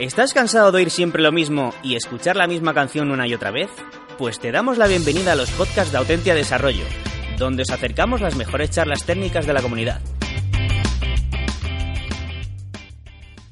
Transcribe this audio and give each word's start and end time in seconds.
¿Estás 0.00 0.32
cansado 0.32 0.72
de 0.72 0.78
oír 0.78 0.90
siempre 0.90 1.22
lo 1.22 1.30
mismo 1.30 1.74
y 1.82 1.94
escuchar 1.94 2.34
la 2.34 2.46
misma 2.46 2.72
canción 2.72 3.10
una 3.10 3.26
y 3.28 3.34
otra 3.34 3.50
vez? 3.50 3.68
Pues 4.16 4.40
te 4.40 4.50
damos 4.50 4.78
la 4.78 4.86
bienvenida 4.86 5.32
a 5.32 5.34
los 5.34 5.50
podcasts 5.50 5.92
de 5.92 5.98
Autentia 5.98 6.34
Desarrollo, 6.34 6.86
donde 7.38 7.64
os 7.64 7.70
acercamos 7.70 8.22
las 8.22 8.34
mejores 8.34 8.70
charlas 8.70 9.04
técnicas 9.04 9.46
de 9.46 9.52
la 9.52 9.60
comunidad. 9.60 10.00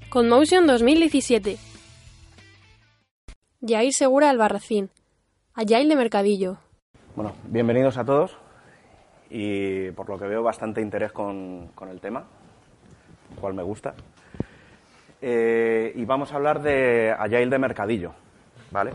Conmotion 0.08 0.66
2017 0.66 1.58
Yair 3.60 3.92
Segura 3.92 4.30
Albarracín 4.30 4.88
Agile 5.52 5.84
de 5.86 5.96
Mercadillo 5.96 6.56
Bueno, 7.14 7.34
bienvenidos 7.44 7.98
a 7.98 8.06
todos 8.06 8.38
y 9.28 9.90
por 9.90 10.08
lo 10.08 10.18
que 10.18 10.24
veo 10.24 10.42
bastante 10.42 10.80
interés 10.80 11.12
con, 11.12 11.68
con 11.74 11.90
el 11.90 12.00
tema, 12.00 12.24
cual 13.38 13.52
me 13.52 13.62
gusta. 13.62 13.94
Eh, 15.20 15.92
y 15.96 16.04
vamos 16.04 16.32
a 16.32 16.36
hablar 16.36 16.62
de 16.62 17.14
Agile 17.18 17.46
de 17.46 17.58
Mercadillo, 17.58 18.12
¿vale? 18.70 18.92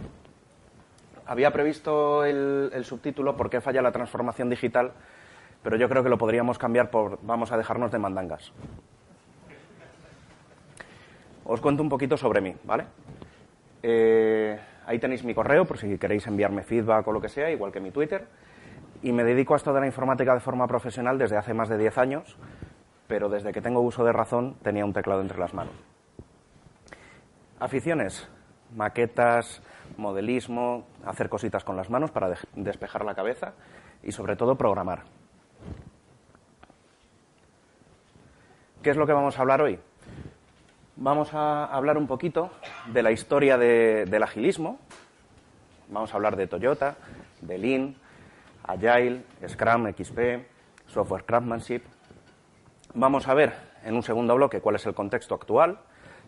Había 1.26 1.52
previsto 1.52 2.26
el, 2.26 2.84
subtítulo 2.84 3.36
¿Por 3.36 3.50
qué 3.50 3.62
falla 3.62 3.82
la 3.82 3.92
transformación 3.92 4.50
digital? 4.50 4.92
Pero 5.62 5.78
yo 5.78 5.88
creo 5.88 6.04
que 6.04 6.10
lo 6.10 6.18
podríamos 6.18 6.58
cambiar 6.58 6.90
por 6.90 7.20
Vamos 7.24 7.52
a 7.52 7.58
dejarnos 7.58 7.92
de 7.92 8.00
mandangas. 8.00 8.52
Os 11.46 11.60
cuento 11.60 11.84
un 11.84 11.90
poquito 11.90 12.16
sobre 12.16 12.42
mí, 12.42 12.56
¿vale? 12.64 12.86
Eh, 13.82 14.58
ahí 14.86 15.00
tenéis 15.00 15.24
mi 15.26 15.34
correo 15.34 15.66
por 15.66 15.78
si 15.78 15.98
queréis 15.98 16.26
enviarme 16.28 16.64
feedback 16.64 17.06
o 17.08 17.12
lo 17.12 17.20
que 17.20 17.30
sea, 17.30 17.52
igual 17.52 17.72
que 17.72 17.82
mi 17.82 17.92
Twitter. 17.92 18.26
Y 19.02 19.12
me 19.12 19.26
dedico 19.26 19.54
a 19.54 19.58
esto 19.58 19.74
de 19.74 19.82
la 19.82 19.86
informática 19.86 20.34
de 20.34 20.40
forma 20.40 20.68
profesional 20.68 21.18
desde 21.18 21.38
hace 21.38 21.54
más 21.54 21.68
de 21.68 21.78
10 21.78 21.98
años, 21.98 22.38
pero 23.08 23.28
desde 23.28 23.52
que 23.52 23.62
tengo 23.62 23.82
uso 23.82 24.06
de 24.06 24.14
razón 24.14 24.56
tenía 24.64 24.86
un 24.86 24.94
teclado 24.94 25.22
entre 25.22 25.38
las 25.38 25.54
manos. 25.54 25.93
Aficiones, 27.64 28.28
maquetas, 28.76 29.62
modelismo, 29.96 30.86
hacer 31.06 31.30
cositas 31.30 31.64
con 31.64 31.78
las 31.78 31.90
manos 31.90 32.12
para 32.12 32.28
de 32.28 32.36
despejar 32.56 33.06
la 33.06 33.16
cabeza 33.16 33.54
y 34.04 34.12
sobre 34.12 34.36
todo 34.36 34.58
programar. 34.58 35.04
¿Qué 38.82 38.90
es 38.90 38.98
lo 38.98 39.08
que 39.08 39.14
vamos 39.14 39.38
a 39.38 39.44
hablar 39.44 39.62
hoy? 39.62 39.80
Vamos 40.98 41.34
a 41.34 41.64
hablar 41.64 41.98
un 41.98 42.06
poquito 42.06 42.52
de 42.88 43.02
la 43.02 43.12
historia 43.12 43.58
de, 43.58 44.08
del 44.08 44.24
agilismo. 44.24 44.78
Vamos 45.88 46.12
a 46.12 46.18
hablar 46.18 46.36
de 46.36 46.48
Toyota, 46.48 46.98
de 47.40 47.58
Lean, 47.58 47.96
Agile, 48.68 49.24
Scrum, 49.48 49.88
XP, 49.94 50.20
Software 50.88 51.24
Craftsmanship. 51.24 51.84
Vamos 52.94 53.30
a 53.30 53.34
ver 53.34 53.54
en 53.86 53.96
un 53.96 54.04
segundo 54.04 54.36
bloque 54.36 54.60
cuál 54.60 54.76
es 54.76 54.86
el 54.86 54.94
contexto 54.94 55.34
actual, 55.34 55.80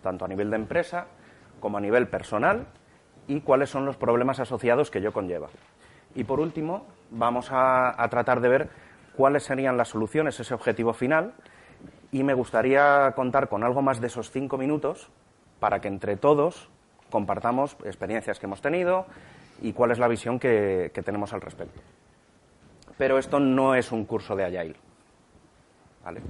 tanto 0.01 0.23
a 0.23 0.29
nivel 0.29 0.49
de 0.49 0.55
empresa 0.55 1.07
como 1.59 1.77
a 1.77 1.81
nivel 1.81 2.07
personal, 2.07 2.67
y 3.27 3.41
cuáles 3.41 3.69
son 3.69 3.85
los 3.85 3.97
problemas 3.97 4.39
asociados 4.39 4.91
que 4.91 4.99
ello 4.99 5.13
conlleva. 5.13 5.49
Y 6.13 6.23
por 6.23 6.39
último, 6.39 6.85
vamos 7.11 7.49
a, 7.51 7.95
tratar 8.09 8.39
de 8.39 8.49
ver 8.49 8.69
cuáles 9.15 9.43
serían 9.43 9.77
las 9.77 9.89
soluciones, 9.89 10.39
ese 10.39 10.53
objetivo 10.53 10.93
final, 10.93 11.33
y 12.11 12.23
me 12.23 12.33
gustaría 12.33 13.11
contar 13.15 13.49
con 13.49 13.63
algo 13.63 13.81
más 13.81 13.99
de 13.99 14.07
esos 14.07 14.31
cinco 14.31 14.57
minutos 14.57 15.09
para 15.59 15.81
que 15.81 15.87
entre 15.87 16.15
todos 16.15 16.69
compartamos 17.09 17.75
experiencias 17.83 18.39
que 18.39 18.45
hemos 18.45 18.61
tenido 18.61 19.05
y 19.61 19.73
cuál 19.73 19.91
es 19.91 19.99
la 19.99 20.07
visión 20.07 20.39
que, 20.39 20.91
que 20.93 21.01
tenemos 21.01 21.33
al 21.33 21.41
respecto. 21.41 21.81
Pero 22.97 23.17
esto 23.17 23.39
no 23.39 23.75
es 23.75 23.91
un 23.91 24.05
curso 24.05 24.35
de 24.35 24.45
Agile. 24.45 24.75
¿Vale? 26.03 26.21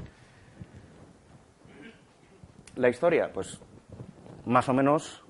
La 2.75 2.89
historia, 2.89 3.31
pues 3.31 3.59
más 4.45 4.69
o 4.69 4.73
menos, 4.73 5.23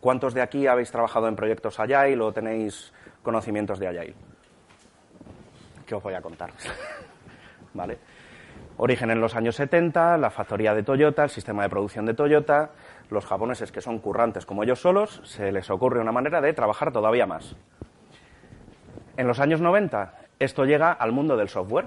¿cuántos 0.00 0.34
de 0.34 0.42
aquí 0.42 0.66
habéis 0.66 0.90
trabajado 0.90 1.28
en 1.28 1.36
proyectos 1.36 1.78
Agile 1.80 2.20
o 2.20 2.32
tenéis 2.32 2.92
conocimientos 3.22 3.78
de 3.78 3.88
Agile? 3.88 4.14
¿Qué 5.86 5.94
os 5.94 6.02
voy 6.02 6.14
a 6.14 6.20
contar? 6.20 6.50
¿Vale? 7.74 7.98
Origen 8.78 9.10
en 9.10 9.20
los 9.20 9.34
años 9.34 9.56
70, 9.56 10.18
la 10.18 10.30
factoría 10.30 10.74
de 10.74 10.82
Toyota, 10.82 11.24
el 11.24 11.30
sistema 11.30 11.62
de 11.62 11.70
producción 11.70 12.04
de 12.04 12.14
Toyota. 12.14 12.70
Los 13.08 13.24
japoneses, 13.24 13.72
que 13.72 13.80
son 13.80 14.00
currantes 14.00 14.44
como 14.44 14.64
ellos 14.64 14.80
solos, 14.80 15.22
se 15.24 15.50
les 15.52 15.70
ocurre 15.70 16.00
una 16.00 16.12
manera 16.12 16.40
de 16.40 16.52
trabajar 16.52 16.92
todavía 16.92 17.26
más. 17.26 17.56
En 19.16 19.26
los 19.26 19.40
años 19.40 19.60
90, 19.60 20.14
esto 20.38 20.64
llega 20.64 20.92
al 20.92 21.12
mundo 21.12 21.36
del 21.36 21.48
software. 21.48 21.86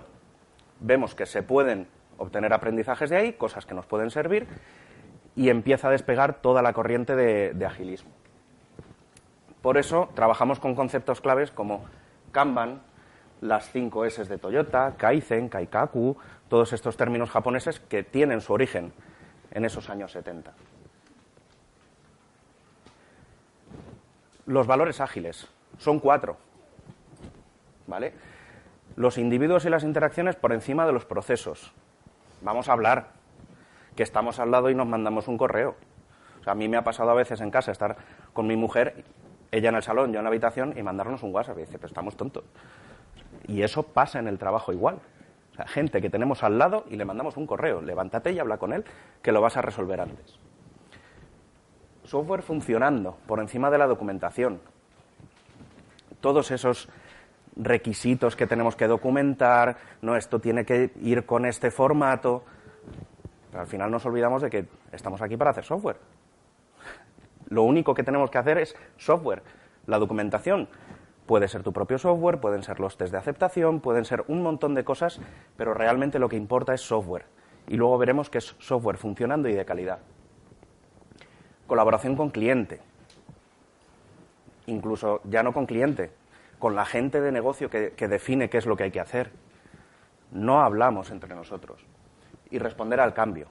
Vemos 0.79 1.13
que 1.13 1.27
se 1.27 1.43
pueden 1.43 1.87
obtener 2.17 2.53
aprendizajes 2.53 3.09
de 3.09 3.17
ahí, 3.17 3.33
cosas 3.33 3.65
que 3.65 3.75
nos 3.75 3.85
pueden 3.85 4.09
servir, 4.09 4.47
y 5.39 5.49
empieza 5.49 5.87
a 5.87 5.91
despegar 5.91 6.41
toda 6.41 6.61
la 6.61 6.73
corriente 6.73 7.15
de, 7.15 7.65
agilismo. 7.65 8.11
Por 9.61 9.77
eso 9.77 10.09
trabajamos 10.13 10.59
con 10.59 10.75
conceptos 10.75 11.21
claves 11.21 11.49
como 11.49 11.85
Kanban, 12.33 12.81
las 13.39 13.71
5 13.71 14.03
S 14.03 14.25
de 14.25 14.37
Toyota, 14.37 14.95
Kaizen, 14.97 15.47
Kaikaku, 15.47 16.17
todos 16.49 16.73
estos 16.73 16.97
términos 16.97 17.29
japoneses 17.29 17.79
que 17.79 18.03
tienen 18.03 18.41
su 18.41 18.51
origen 18.51 18.91
en 19.51 19.63
esos 19.63 19.89
años 19.89 20.11
70. 20.11 20.51
Los 24.45 24.67
valores 24.67 24.99
ágiles 24.99 25.47
son 25.77 26.01
cuatro. 26.01 26.35
¿Vale? 27.87 28.11
Los 28.97 29.17
individuos 29.17 29.63
y 29.63 29.69
las 29.69 29.85
interacciones 29.85 30.35
por 30.35 30.51
encima 30.51 30.85
de 30.85 30.91
los 30.91 31.05
procesos. 31.05 31.71
Vamos 32.41 32.67
a 32.67 32.73
hablar, 32.73 33.18
que 33.99 34.03
estamos 34.03 34.39
al 34.39 34.49
lado 34.49 34.69
y 34.69 34.75
nos 34.75 34.87
mandamos 34.87 35.27
un 35.27 35.37
correo. 35.37 35.75
A 36.45 36.55
mí 36.55 36.69
me 36.69 36.77
ha 36.77 36.85
pasado 36.85 37.09
a 37.09 37.13
veces 37.13 37.41
en 37.41 37.51
casa 37.51 37.73
estar 37.73 37.97
con 38.31 38.47
mi 38.47 38.55
mujer, 38.55 39.03
ella 39.51 39.67
en 39.67 39.75
el 39.75 39.83
salón, 39.83 40.13
yo 40.13 40.19
en 40.19 40.23
la 40.23 40.29
habitación, 40.29 40.73
y 40.77 40.81
mandarnos 40.81 41.21
un 41.21 41.35
WhatsApp. 41.35 41.57
Y 41.57 41.61
dice, 41.63 41.73
pero 41.73 41.87
estamos 41.87 42.15
tontos. 42.15 42.45
Y 43.45 43.61
eso 43.61 43.83
pasa 43.83 44.17
en 44.19 44.29
el 44.29 44.39
trabajo 44.39 44.71
igual. 44.71 44.99
Gente 45.65 45.99
que 45.99 46.09
tenemos 46.09 46.43
al 46.43 46.57
lado 46.57 46.85
y 46.89 46.95
le 46.95 47.03
mandamos 47.03 47.35
un 47.35 47.45
correo, 47.45 47.81
levántate 47.81 48.31
y 48.31 48.39
habla 48.39 48.57
con 48.57 48.71
él, 48.71 48.85
que 49.21 49.33
lo 49.33 49.41
vas 49.41 49.57
a 49.57 49.61
resolver 49.61 49.99
antes. 49.99 50.39
Software 52.05 52.41
funcionando 52.41 53.17
por 53.27 53.41
encima 53.41 53.69
de 53.69 53.79
la 53.79 53.87
documentación. 53.87 54.61
Todos 56.21 56.51
esos 56.51 56.87
requisitos 57.57 58.37
que 58.37 58.47
tenemos 58.47 58.77
que 58.77 58.87
documentar, 58.87 59.75
no, 60.01 60.15
esto 60.15 60.39
tiene 60.39 60.63
que 60.63 60.93
ir 61.01 61.25
con 61.25 61.45
este 61.45 61.69
formato. 61.69 62.45
Pero 63.49 63.61
al 63.61 63.67
final 63.67 63.89
nos 63.91 64.05
olvidamos 64.05 64.41
de 64.41 64.49
que 64.49 64.65
estamos 64.91 65.21
aquí 65.21 65.37
para 65.37 65.51
hacer 65.51 65.63
software. 65.63 65.97
Lo 67.47 67.63
único 67.63 67.93
que 67.93 68.03
tenemos 68.03 68.29
que 68.29 68.37
hacer 68.37 68.57
es 68.59 68.75
software. 68.97 69.41
La 69.87 69.97
documentación 69.97 70.67
Puede 71.29 71.47
ser 71.47 71.61
tu 71.61 71.71
propio 71.71 71.99
software, 71.99 72.39
pueden 72.39 72.63
ser 72.63 72.79
los 72.79 72.97
test 72.97 73.11
de 73.11 73.19
aceptación, 73.19 73.81
pueden 73.81 74.03
ser 74.03 74.23
un 74.29 74.41
montón 74.41 74.73
de 74.73 74.83
cosas, 74.83 75.21
pero 75.57 75.75
realmente 75.75 76.17
lo 76.17 76.27
que 76.27 76.35
importa 76.35 76.73
es 76.73 76.81
software. 76.81 77.25
Y 77.67 77.75
luego 77.75 77.99
veremos 77.99 78.31
que 78.31 78.39
es 78.39 78.55
software 78.57 78.97
funcionando 78.97 79.47
y 79.47 79.53
de 79.53 79.63
calidad. 79.63 79.99
Colaboración 81.67 82.15
con 82.15 82.31
cliente. 82.31 82.81
Incluso 84.65 85.21
ya 85.23 85.43
no 85.43 85.53
con 85.53 85.67
cliente, 85.67 86.09
con 86.57 86.75
la 86.75 86.83
gente 86.83 87.21
de 87.21 87.31
negocio 87.31 87.69
que, 87.69 87.91
que 87.91 88.07
define 88.07 88.49
qué 88.49 88.57
es 88.57 88.65
lo 88.65 88.75
que 88.75 88.85
hay 88.85 88.91
que 88.91 88.99
hacer. 88.99 89.31
No 90.31 90.61
hablamos 90.61 91.11
entre 91.11 91.35
nosotros. 91.35 91.85
Y 92.51 92.59
responder 92.59 92.99
al 92.99 93.13
cambio. 93.13 93.47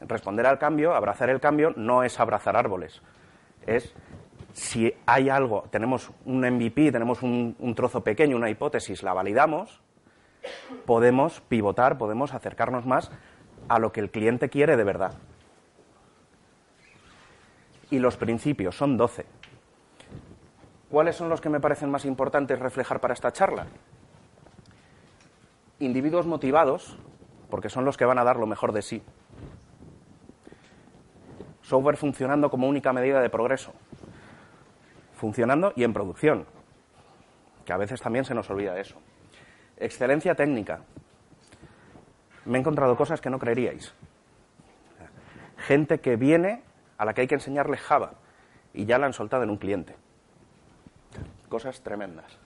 Responder 0.00 0.46
al 0.46 0.58
cambio, 0.58 0.94
abrazar 0.94 1.30
el 1.30 1.40
cambio, 1.40 1.72
no 1.76 2.02
es 2.02 2.18
abrazar 2.18 2.56
árboles. 2.56 3.00
Es 3.66 3.94
si 4.52 4.92
hay 5.06 5.28
algo, 5.28 5.64
tenemos 5.70 6.10
un 6.24 6.40
MVP, 6.40 6.92
tenemos 6.92 7.22
un, 7.22 7.56
un, 7.58 7.74
trozo 7.74 8.02
pequeño, 8.02 8.36
una 8.36 8.50
hipótesis, 8.50 9.02
la 9.02 9.14
validamos, 9.14 9.80
podemos 10.84 11.40
pivotar, 11.42 11.96
podemos 11.96 12.34
acercarnos 12.34 12.84
más 12.84 13.10
a 13.68 13.78
lo 13.78 13.92
que 13.92 14.00
el 14.00 14.10
cliente 14.10 14.48
quiere 14.50 14.76
de 14.76 14.84
verdad. 14.84 15.14
Y 17.90 17.98
los 17.98 18.16
principios 18.16 18.76
son 18.76 18.96
12. 18.96 19.26
¿Cuáles 20.90 21.16
son 21.16 21.28
los 21.28 21.40
que 21.40 21.48
me 21.48 21.60
parecen 21.60 21.90
más 21.90 22.04
importantes 22.04 22.58
reflejar 22.58 23.00
para 23.00 23.14
esta 23.14 23.32
charla? 23.32 23.66
Individuos 25.84 26.26
motivados, 26.26 26.96
porque 27.50 27.68
son 27.68 27.84
los 27.84 27.96
que 27.96 28.04
van 28.04 28.18
a 28.18 28.24
dar 28.24 28.36
lo 28.36 28.46
mejor 28.46 28.72
de 28.72 28.82
sí. 28.82 29.02
Software 31.62 31.96
funcionando 31.96 32.50
como 32.50 32.68
única 32.68 32.92
medida 32.92 33.20
de 33.20 33.30
progreso 33.30 33.72
funcionando 35.22 35.72
y 35.76 35.84
en 35.84 35.92
producción, 35.92 36.46
que 37.64 37.72
a 37.72 37.76
veces 37.76 38.00
también 38.00 38.24
se 38.24 38.34
nos 38.34 38.50
olvida 38.50 38.80
eso. 38.80 38.96
Excelencia 39.76 40.34
técnica. 40.34 40.80
Me 42.44 42.58
he 42.58 42.60
encontrado 42.60 42.96
cosas 42.96 43.20
que 43.20 43.30
no 43.30 43.38
creeríais. 43.38 43.94
Gente 45.58 46.00
que 46.00 46.16
viene 46.16 46.64
a 46.98 47.04
la 47.04 47.14
que 47.14 47.20
hay 47.20 47.28
que 47.28 47.36
enseñarle 47.36 47.76
Java 47.76 48.14
y 48.74 48.84
ya 48.84 48.98
la 48.98 49.06
han 49.06 49.12
soltado 49.12 49.44
en 49.44 49.50
un 49.50 49.58
cliente. 49.58 49.94
Cosas 51.48 51.80
tremendas. 51.82 52.36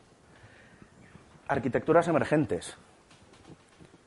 Arquitecturas 1.49 2.09
emergentes. 2.09 2.77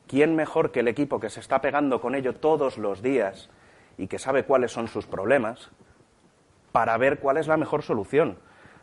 ¿Quién 0.09 0.35
mejor 0.35 0.71
que 0.71 0.79
el 0.79 0.87
equipo 0.87 1.19
que 1.19 1.29
se 1.29 1.39
está 1.39 1.61
pegando 1.61 2.01
con 2.01 2.15
ello 2.15 2.33
todos 2.33 2.79
los 2.79 3.03
días 3.03 3.51
y 3.95 4.07
que 4.07 4.17
sabe 4.17 4.43
cuáles 4.43 4.71
son 4.71 4.87
sus 4.87 5.05
problemas 5.05 5.69
para 6.71 6.97
ver 6.97 7.19
cuál 7.19 7.37
es 7.37 7.45
la 7.45 7.57
mejor 7.57 7.83
solución. 7.83 8.39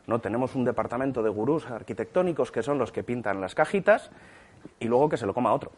No 0.06 0.20
tenemos 0.20 0.54
un 0.54 0.64
departamento 0.64 1.24
de 1.24 1.30
gurús 1.30 1.68
arquitectónicos 1.68 2.52
que 2.52 2.62
son 2.62 2.78
los 2.78 2.92
que 2.92 3.02
pintan 3.02 3.40
las 3.40 3.56
cajitas 3.56 4.12
y 4.78 4.86
luego 4.86 5.08
que 5.08 5.16
se 5.16 5.26
lo 5.26 5.34
coma 5.34 5.52
otro. 5.52 5.72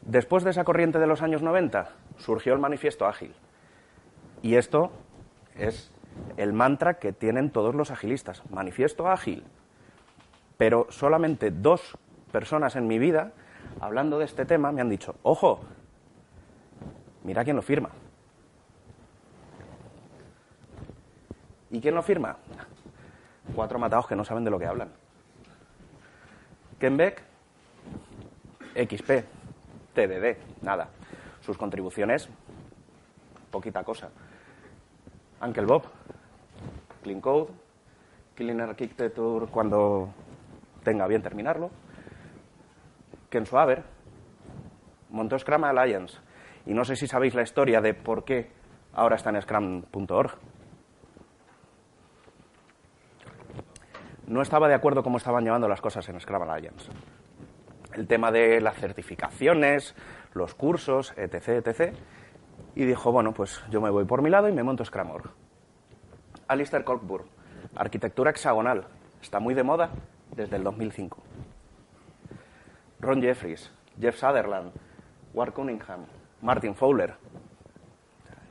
Después 0.00 0.42
de 0.42 0.52
esa 0.52 0.64
corriente 0.64 0.98
de 0.98 1.06
los 1.06 1.20
años 1.20 1.42
90 1.42 1.90
surgió 2.16 2.54
el 2.54 2.60
manifiesto 2.60 3.06
ágil. 3.06 3.34
Y 4.40 4.54
esto 4.54 4.90
es 5.54 5.93
el 6.36 6.52
mantra 6.52 6.94
que 6.94 7.12
tienen 7.12 7.50
todos 7.50 7.74
los 7.74 7.90
agilistas. 7.90 8.42
Manifiesto 8.50 9.08
ágil. 9.08 9.44
Pero 10.56 10.86
solamente 10.90 11.50
dos 11.50 11.98
personas 12.32 12.76
en 12.76 12.86
mi 12.86 12.98
vida, 12.98 13.32
hablando 13.80 14.18
de 14.18 14.24
este 14.24 14.44
tema, 14.44 14.72
me 14.72 14.80
han 14.80 14.88
dicho, 14.88 15.16
ojo, 15.22 15.60
mira 17.22 17.44
quién 17.44 17.56
lo 17.56 17.62
firma. 17.62 17.90
¿Y 21.70 21.80
quién 21.80 21.94
lo 21.94 22.02
firma? 22.02 22.36
Cuatro 23.54 23.78
matados 23.78 24.06
que 24.06 24.16
no 24.16 24.24
saben 24.24 24.44
de 24.44 24.50
lo 24.50 24.58
que 24.58 24.66
hablan. 24.66 24.92
Ken 26.78 26.96
Beck, 26.96 27.22
XP, 28.74 29.24
TDD, 29.94 30.36
nada. 30.62 30.88
Sus 31.40 31.56
contribuciones, 31.56 32.28
poquita 33.50 33.84
cosa. 33.84 34.10
Uncle 35.44 35.66
Bob, 35.66 35.84
Clean 37.02 37.20
Code, 37.20 37.50
Clean 38.34 38.60
Architecture 38.60 39.46
cuando 39.50 40.08
tenga 40.82 41.06
bien 41.06 41.22
terminarlo. 41.22 41.70
Ken 43.28 43.44
Swaber, 43.44 43.82
montó 45.10 45.38
Scrum 45.38 45.64
Alliance. 45.64 46.18
Y 46.66 46.72
no 46.72 46.84
sé 46.84 46.96
si 46.96 47.06
sabéis 47.06 47.34
la 47.34 47.42
historia 47.42 47.82
de 47.82 47.92
por 47.92 48.24
qué 48.24 48.50
ahora 48.94 49.16
está 49.16 49.30
en 49.30 49.42
scrum.org. 49.42 50.32
No 54.26 54.40
estaba 54.40 54.68
de 54.68 54.74
acuerdo 54.74 55.02
cómo 55.02 55.18
estaban 55.18 55.44
llevando 55.44 55.68
las 55.68 55.82
cosas 55.82 56.08
en 56.08 56.18
Scrum 56.18 56.48
Alliance 56.48 56.90
el 57.96 58.06
tema 58.06 58.30
de 58.30 58.60
las 58.60 58.76
certificaciones, 58.76 59.94
los 60.32 60.54
cursos, 60.54 61.14
etc., 61.16 61.66
etc. 61.66 61.94
Y 62.74 62.84
dijo, 62.84 63.12
bueno, 63.12 63.32
pues 63.32 63.62
yo 63.70 63.80
me 63.80 63.90
voy 63.90 64.04
por 64.04 64.22
mi 64.22 64.30
lado 64.30 64.48
y 64.48 64.52
me 64.52 64.62
monto 64.62 64.84
Scrum.org. 64.84 65.30
Alistair 66.48 66.84
Cockburn, 66.84 67.26
arquitectura 67.76 68.30
hexagonal, 68.30 68.86
está 69.22 69.40
muy 69.40 69.54
de 69.54 69.62
moda 69.62 69.90
desde 70.34 70.56
el 70.56 70.64
2005. 70.64 71.18
Ron 73.00 73.22
Jeffries, 73.22 73.70
Jeff 74.00 74.16
Sutherland, 74.16 74.72
Ward 75.32 75.52
Cunningham, 75.52 76.06
Martin 76.42 76.74
Fowler. 76.74 77.14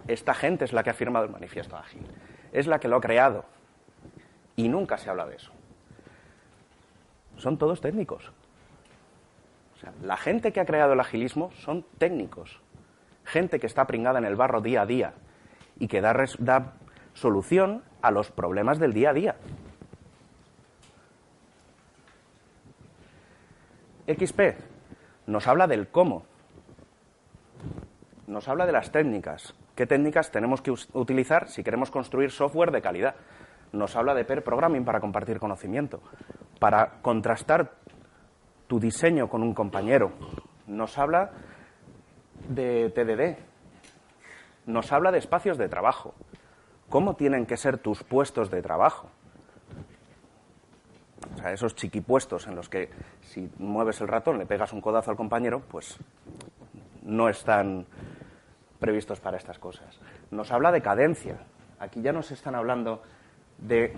Esta 0.08 0.34
gente 0.34 0.66
es 0.66 0.74
la 0.74 0.84
que 0.84 0.90
ha 0.90 0.94
firmado 0.94 1.26
el 1.26 1.32
manifiesto 1.32 1.76
ágil, 1.76 2.06
es 2.52 2.68
la 2.68 2.80
que 2.80 2.88
lo 2.88 2.98
ha 2.98 3.02
creado. 3.02 3.46
Y 4.56 4.70
nunca 4.70 4.98
se 4.98 5.10
habla 5.10 5.26
de 5.26 5.36
eso. 5.36 5.52
Son 7.38 7.58
todos 7.58 7.82
técnicos 7.82 8.32
la 10.02 10.18
gente 10.18 10.52
que 10.52 10.60
ha 10.60 10.66
creado 10.66 10.94
el 10.94 11.00
agilismo 11.00 11.52
son 11.52 11.84
técnicos, 11.98 12.60
gente 13.26 13.60
que 13.60 13.68
está 13.68 13.86
pringada 13.86 14.20
en 14.20 14.26
el 14.26 14.36
barro 14.36 14.62
día 14.62 14.82
a 14.82 14.86
día 14.86 15.14
y 15.80 15.88
que 15.88 16.02
da, 16.02 16.74
solución 17.14 17.84
a 18.02 18.12
los 18.12 18.32
problemas 18.32 18.80
del 18.80 18.94
día 18.94 19.12
a 19.12 19.14
día. 19.14 19.36
XP 24.08 24.42
nos 25.28 25.48
habla 25.48 25.68
del 25.68 25.88
cómo, 25.88 26.26
nos 28.28 28.48
habla 28.50 28.66
de 28.66 28.74
las 28.74 28.92
técnicas, 28.92 29.56
qué 29.76 29.86
técnicas 29.86 30.32
tenemos 30.32 30.62
que 30.62 30.72
utilizar 30.72 31.48
si 31.50 31.64
queremos 31.64 31.92
construir 31.92 32.32
software 32.32 32.72
de 32.72 32.82
calidad. 32.82 33.16
Nos 33.72 33.96
habla 33.96 34.14
de 34.14 34.26
pair 34.26 34.44
programming 34.44 34.86
para 34.86 35.00
compartir 35.00 35.40
conocimiento, 35.40 36.02
para 36.60 37.02
contrastar 37.02 37.72
tu 38.68 38.80
diseño 38.80 39.30
con 39.30 39.42
un 39.42 39.54
compañero. 39.54 40.12
Nos 40.68 40.98
habla 40.98 41.32
de 42.48 42.90
TDD. 42.90 43.40
Nos 44.66 44.92
habla 44.92 45.12
de 45.12 45.20
espacios 45.20 45.58
de 45.58 45.70
trabajo. 45.70 46.14
¿Cómo 46.90 47.16
tienen 47.16 47.46
que 47.46 47.58
ser 47.58 47.78
tus 47.78 48.04
puestos 48.04 48.52
de 48.52 48.62
trabajo? 48.62 49.10
O 51.36 51.38
sea, 51.38 51.52
esos 51.52 51.76
chiquipuestos 51.76 52.48
en 52.48 52.56
los 52.56 52.70
que 52.70 52.90
si 53.22 53.50
mueves 53.58 54.02
el 54.02 54.08
ratón 54.08 54.38
le 54.38 54.46
pegas 54.46 54.74
un 54.74 54.82
codazo 54.82 55.12
al 55.12 55.18
compañero, 55.18 55.62
pues 55.62 55.98
no 57.02 57.30
están 57.30 57.86
previstos 58.80 59.20
para 59.20 59.38
estas 59.38 59.60
cosas. 59.60 60.00
Nos 60.32 60.52
habla 60.52 60.72
de 60.72 60.82
cadencia. 60.82 61.38
Aquí 61.80 62.02
ya 62.02 62.14
nos 62.14 62.32
están 62.32 62.56
hablando 62.56 63.02
de 63.58 63.94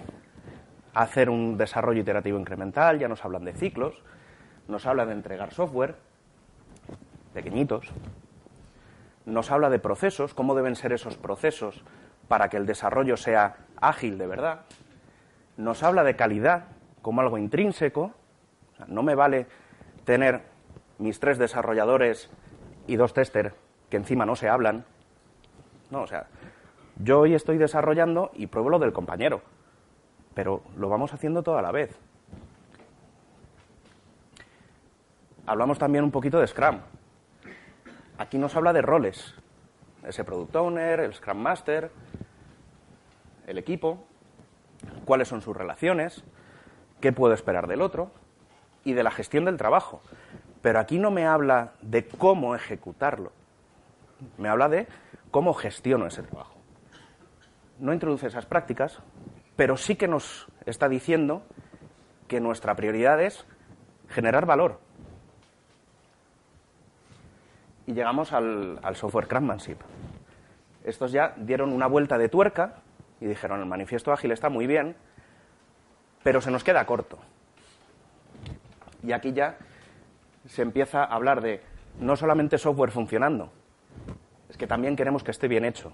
hacer 0.93 1.29
un 1.29 1.57
desarrollo 1.57 2.01
iterativo 2.01 2.39
incremental, 2.39 2.99
ya 2.99 3.07
nos 3.07 3.23
hablan 3.25 3.43
de 3.43 3.53
ciclos, 3.53 4.01
nos 4.67 4.85
habla 4.85 5.05
de 5.05 5.11
entregar 5.11 5.53
software, 5.53 5.95
pequeñitos, 7.33 7.91
nos 9.25 9.51
habla 9.51 9.69
de 9.69 9.79
procesos, 9.79 10.33
cómo 10.33 10.55
deben 10.55 10.75
ser 10.75 10.93
esos 10.93 11.17
procesos 11.17 11.83
para 12.27 12.49
que 12.49 12.57
el 12.57 12.65
desarrollo 12.65 13.17
sea 13.17 13.57
ágil 13.79 14.17
de 14.17 14.27
verdad, 14.27 14.61
nos 15.57 15.83
habla 15.83 16.03
de 16.03 16.15
calidad 16.15 16.65
como 17.01 17.21
algo 17.21 17.37
intrínseco, 17.37 18.11
no 18.87 19.03
me 19.03 19.15
vale 19.15 19.47
tener 20.03 20.41
mis 20.97 21.19
tres 21.19 21.37
desarrolladores 21.37 22.29
y 22.87 22.95
dos 22.95 23.13
testers 23.13 23.53
que 23.89 23.97
encima 23.97 24.25
no 24.25 24.35
se 24.35 24.49
hablan, 24.49 24.85
no, 25.91 26.01
o 26.01 26.07
sea, 26.07 26.27
yo 26.97 27.21
hoy 27.21 27.35
estoy 27.35 27.57
desarrollando 27.57 28.31
y 28.33 28.47
pruebo 28.47 28.69
lo 28.69 28.79
del 28.79 28.93
compañero, 28.93 29.41
pero 30.33 30.61
lo 30.77 30.89
vamos 30.89 31.13
haciendo 31.13 31.43
toda 31.43 31.61
la 31.61 31.71
vez. 31.71 31.97
hablamos 35.45 35.77
también 35.77 36.03
un 36.03 36.11
poquito 36.11 36.39
de 36.39 36.47
Scrum. 36.47 36.79
Aquí 38.17 38.37
nos 38.37 38.55
habla 38.55 38.71
de 38.71 38.81
roles. 38.81 39.35
Ese 40.03 40.23
Product 40.23 40.55
Owner, 40.55 41.01
el 41.01 41.13
Scrum 41.13 41.37
Master, 41.37 41.91
el 43.45 43.57
equipo, 43.57 44.05
cuáles 45.03 45.27
son 45.27 45.41
sus 45.41 45.55
relaciones, 45.55 46.23
qué 47.01 47.11
puedo 47.11 47.33
esperar 47.33 47.67
del 47.67 47.81
otro 47.81 48.11
y 48.83 48.93
de 48.93 49.03
la 49.03 49.11
gestión 49.11 49.45
del 49.45 49.57
trabajo. 49.57 50.01
Pero 50.61 50.79
aquí 50.79 50.97
no 50.97 51.11
me 51.11 51.25
habla 51.25 51.73
de 51.81 52.07
cómo 52.07 52.55
ejecutarlo. 52.55 53.31
Me 54.37 54.47
habla 54.47 54.69
de 54.69 54.87
cómo 55.29 55.53
gestiono 55.53 56.07
ese 56.07 56.23
trabajo. 56.23 56.55
No 57.79 57.93
introduce 57.93 58.27
esas 58.27 58.45
prácticas, 58.45 58.99
pero 59.57 59.75
sí 59.75 59.95
que 59.95 60.07
nos 60.07 60.47
está 60.65 60.87
diciendo 60.87 61.43
que 62.27 62.39
nuestra 62.39 62.75
prioridad 62.75 63.21
es 63.21 63.45
generar 64.07 64.45
valor, 64.45 64.79
y 67.87 67.93
llegamos 67.93 68.33
al, 68.33 68.79
software 68.95 69.27
craftsmanship. 69.27 69.77
Estos 70.83 71.11
ya 71.11 71.33
dieron 71.37 71.71
una 71.71 71.87
vuelta 71.87 72.17
de 72.17 72.29
tuerca 72.29 72.75
y 73.19 73.25
dijeron, 73.25 73.59
el 73.59 73.65
manifiesto 73.65 74.11
ágil 74.11 74.31
está 74.31 74.49
muy 74.49 74.67
bien, 74.67 74.95
pero 76.23 76.41
se 76.41 76.51
nos 76.51 76.63
queda 76.63 76.85
corto. 76.85 77.17
Y 79.03 79.11
aquí 79.11 79.33
ya 79.33 79.57
se 80.47 80.61
empieza 80.61 81.03
a 81.03 81.15
hablar 81.15 81.41
de 81.41 81.61
no 81.99 82.15
solamente 82.15 82.57
software 82.57 82.91
funcionando, 82.91 83.51
es 84.49 84.57
que 84.57 84.67
también 84.67 84.95
queremos 84.95 85.23
que 85.23 85.31
esté 85.31 85.47
bien 85.47 85.65
hecho. 85.65 85.93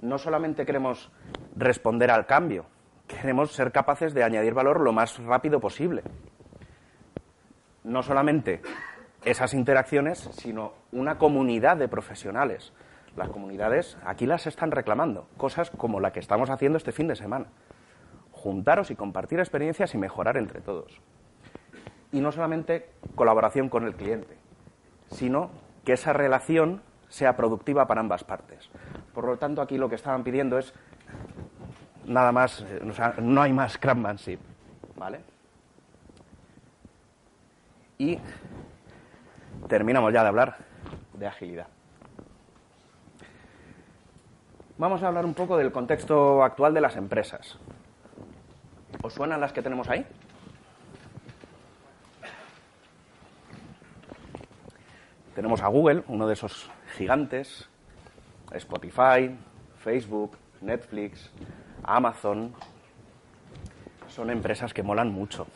No 0.00 0.18
solamente 0.18 0.66
queremos 0.66 1.10
responder 1.56 2.10
al 2.10 2.26
cambio, 2.26 2.66
queremos 3.06 3.52
ser 3.52 3.72
capaces 3.72 4.14
de 4.14 4.24
añadir 4.24 4.54
valor 4.54 4.80
lo 4.80 4.92
más 4.92 5.18
rápido 5.18 5.60
posible. 5.60 6.02
No 7.84 8.02
solamente 8.02 8.62
esas 9.24 9.54
interacciones, 9.54 10.28
sino 10.32 10.72
una 10.92 11.18
comunidad 11.18 11.76
de 11.76 11.88
profesionales. 11.88 12.72
Las 13.16 13.28
comunidades 13.30 13.96
aquí 14.04 14.26
las 14.26 14.46
están 14.46 14.70
reclamando, 14.70 15.26
cosas 15.36 15.70
como 15.70 16.00
la 16.00 16.12
que 16.12 16.20
estamos 16.20 16.50
haciendo 16.50 16.76
este 16.76 16.92
fin 16.92 17.08
de 17.08 17.16
semana. 17.16 17.46
Juntaros 18.32 18.90
y 18.90 18.96
compartir 18.96 19.40
experiencias 19.40 19.94
y 19.94 19.98
mejorar 19.98 20.36
entre 20.36 20.60
todos. 20.60 21.00
Y 22.12 22.20
no 22.20 22.30
solamente 22.30 22.90
colaboración 23.14 23.68
con 23.68 23.84
el 23.84 23.94
cliente, 23.94 24.36
sino 25.10 25.50
que 25.84 25.94
esa 25.94 26.12
relación 26.12 26.82
sea 27.08 27.36
productiva 27.36 27.86
para 27.86 28.00
ambas 28.00 28.24
partes. 28.24 28.70
Por 29.14 29.24
lo 29.24 29.38
tanto, 29.38 29.62
aquí 29.62 29.78
lo 29.78 29.88
que 29.88 29.94
estaban 29.94 30.22
pidiendo 30.22 30.58
es 30.58 30.74
nada 32.04 32.32
más, 32.32 32.64
no 33.20 33.42
hay 33.42 33.52
más 33.52 33.78
craftsmanship, 33.78 34.38
¿vale? 34.96 35.20
Y 37.98 38.18
terminamos 39.68 40.12
ya 40.12 40.22
de 40.22 40.28
hablar 40.28 40.56
de 41.14 41.26
agilidad. 41.26 41.66
Vamos 44.78 45.02
a 45.02 45.08
hablar 45.08 45.24
un 45.24 45.32
poco 45.32 45.56
del 45.56 45.72
contexto 45.72 46.42
actual 46.42 46.74
de 46.74 46.82
las 46.82 46.96
empresas. 46.96 47.58
¿Os 49.02 49.14
suenan 49.14 49.40
las 49.40 49.52
que 49.52 49.62
tenemos 49.62 49.88
ahí? 49.88 50.04
Tenemos 55.34 55.62
a 55.62 55.68
Google, 55.68 56.02
uno 56.08 56.26
de 56.26 56.34
esos 56.34 56.70
gigantes, 56.96 57.68
Spotify, 58.52 59.36
Facebook, 59.78 60.36
Netflix, 60.60 61.30
Amazon. 61.82 62.54
Son 64.08 64.30
empresas 64.30 64.74
que 64.74 64.82
molan 64.82 65.10
mucho. 65.10 65.46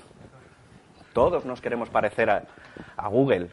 Todos 1.12 1.44
nos 1.44 1.60
queremos 1.60 1.90
parecer 1.90 2.30
a, 2.30 2.44
a 2.96 3.08
Google. 3.08 3.50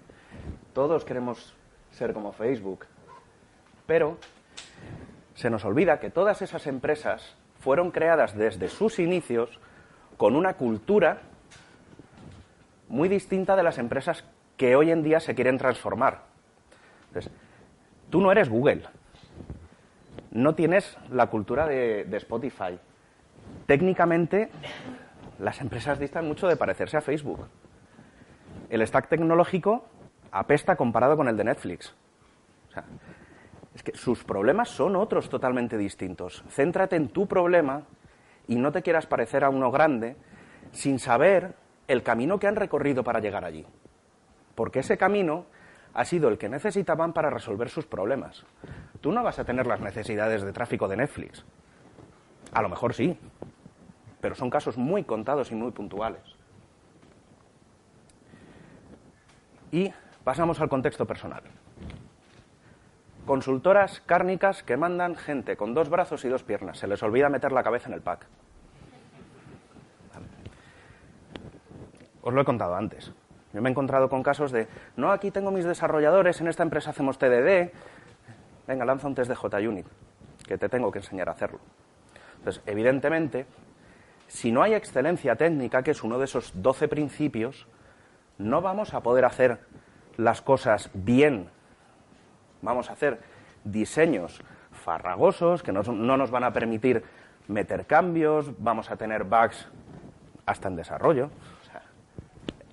Todos 0.77 1.05
queremos 1.05 1.55
ser 1.89 2.13
como 2.13 2.34
Facebook. 2.34 2.86
Pero 3.88 4.19
se 5.34 5.50
nos 5.50 5.65
olvida 5.65 6.00
que 6.00 6.12
todas 6.12 6.43
esas 6.43 6.67
empresas 6.67 7.36
fueron 7.62 7.89
creadas 7.89 8.38
desde 8.38 8.69
sus 8.69 9.00
inicios 9.00 9.60
con 10.17 10.36
una 10.36 10.53
cultura 10.53 11.22
muy 12.89 13.10
distinta 13.10 13.55
de 13.55 13.63
las 13.63 13.79
empresas 13.79 14.24
que 14.55 14.75
hoy 14.75 14.91
en 14.91 15.01
día 15.01 15.19
se 15.19 15.34
quieren 15.34 15.57
transformar. 15.57 16.25
Entonces, 17.07 17.31
tú 18.12 18.22
no 18.22 18.31
eres 18.31 18.48
Google, 18.48 18.84
no 20.29 20.53
tienes 20.53 20.96
la 21.10 21.25
cultura 21.25 21.65
de, 21.65 22.03
de 22.03 22.17
Spotify. 22.17 22.77
Técnicamente, 23.65 24.51
las 25.39 25.60
empresas 25.60 25.98
distan 25.98 26.27
mucho 26.27 26.48
de 26.48 26.55
parecerse 26.55 26.98
a 26.98 27.01
Facebook. 27.01 27.48
El 28.69 28.86
stack 28.86 29.10
tecnológico 29.10 29.97
apesta 30.39 30.75
comparado 30.75 31.17
con 31.17 31.27
el 31.27 31.38
de 31.38 31.44
Netflix. 31.44 31.96
O 32.70 32.72
sea, 32.72 32.86
es 33.74 33.84
que 33.84 33.96
sus 33.96 34.24
problemas 34.24 34.70
son 34.70 34.96
otros 34.96 35.29
totalmente 35.29 35.77
distintos. 35.77 36.44
Céntrate 36.50 36.96
en 36.96 37.10
tu 37.10 37.27
problema 37.27 37.84
y 38.48 38.56
no 38.56 38.72
te 38.72 38.82
quieras 38.82 39.06
parecer 39.06 39.44
a 39.44 39.50
uno 39.50 39.72
grande 39.72 40.15
sin 40.72 41.00
saber 41.00 41.56
el 41.88 42.03
camino 42.03 42.39
que 42.39 42.48
han 42.48 42.56
recorrido 42.56 43.03
para 43.03 43.20
llegar 43.20 43.46
allí. 43.46 43.65
Porque 44.56 44.79
ese 44.79 44.98
camino 44.98 45.46
ha 45.94 46.06
sido 46.06 46.29
el 46.29 46.38
que 46.38 46.50
necesitaban 46.50 47.13
para 47.13 47.29
resolver 47.29 47.70
sus 47.70 47.86
problemas. 47.86 48.46
Tú 49.01 49.12
no 49.12 49.24
vas 49.24 49.39
a 49.39 49.46
tener 49.46 49.67
las 49.67 49.82
necesidades 49.82 50.44
de 50.44 50.53
tráfico 50.53 50.88
de 50.88 50.98
Netflix. 50.98 51.46
A 52.51 52.62
lo 52.62 52.70
mejor 52.70 52.94
sí, 52.94 53.17
pero 54.22 54.36
son 54.36 54.50
casos 54.50 54.77
muy 54.77 55.03
contados 55.03 55.51
y 55.51 55.56
muy 55.56 55.72
puntuales. 55.72 56.24
Y 59.72 59.91
pasamos 60.27 60.60
al 60.60 60.67
contexto 60.67 61.05
personal. 61.05 61.41
Consultoras 63.25 64.01
cárnicas 64.01 64.62
que 64.62 64.75
mandan 64.75 65.15
gente 65.15 65.55
con 65.55 65.74
dos 65.74 65.89
brazos 65.89 66.25
y 66.25 66.27
dos 66.27 66.43
piernas. 66.43 66.79
Se 66.79 66.86
les 66.86 67.01
olvida 67.01 67.29
meter 67.29 67.53
la 67.53 67.63
cabeza 67.63 67.88
en 67.88 67.93
el 67.93 68.01
pack. 68.01 68.25
Os 72.22 72.34
lo 72.34 72.41
he 72.41 72.43
contado 72.43 72.75
antes. 72.75 73.13
Yo 73.53 73.62
me 73.62 73.69
he 73.69 73.72
encontrado 73.72 74.10
con 74.10 74.22
casos 74.22 74.51
de, 74.51 74.67
no, 74.98 75.13
aquí 75.13 75.31
tengo 75.31 75.50
mis 75.50 75.63
desarrolladores, 75.63 76.41
en 76.41 76.50
esta 76.50 76.63
empresa 76.63 76.89
hacemos 76.89 77.17
TDD. 77.17 77.72
Venga, 78.67 78.84
lanza 78.84 79.07
un 79.07 79.15
test 79.15 79.29
de 79.29 79.36
JUnit, 79.36 79.86
que 80.46 80.57
te 80.57 80.67
tengo 80.67 80.91
que 80.91 81.00
enseñar 81.00 81.29
a 81.29 81.31
hacerlo. 81.31 81.60
Entonces, 82.39 82.62
evidentemente, 82.65 83.46
si 84.27 84.51
no 84.51 84.62
hay 84.62 84.74
excelencia 84.74 85.38
técnica, 85.38 85.84
que 85.84 85.91
es 85.91 86.03
uno 86.03 86.19
de 86.19 86.25
esos 86.25 86.51
12 86.62 86.89
principios, 86.89 87.65
no 88.38 88.60
vamos 88.60 88.93
a 88.93 89.00
poder 89.00 89.24
hacer 89.24 89.60
las 90.18 90.42
cosas 90.42 90.90
bien. 90.94 91.50
Vamos 92.62 92.90
a 92.90 92.94
hacer 92.94 93.20
diseños 93.64 94.42
farragosos 94.72 95.64
que 95.64 95.72
no, 95.72 95.84
no 95.84 96.18
nos 96.18 96.32
van 96.32 96.44
a 96.44 96.54
permitir 96.54 97.04
meter 97.48 97.86
cambios, 97.86 98.52
vamos 98.60 98.92
a 98.92 98.98
tener 98.98 99.24
bugs 99.24 99.68
hasta 100.46 100.68
en 100.68 100.76
desarrollo. 100.76 101.30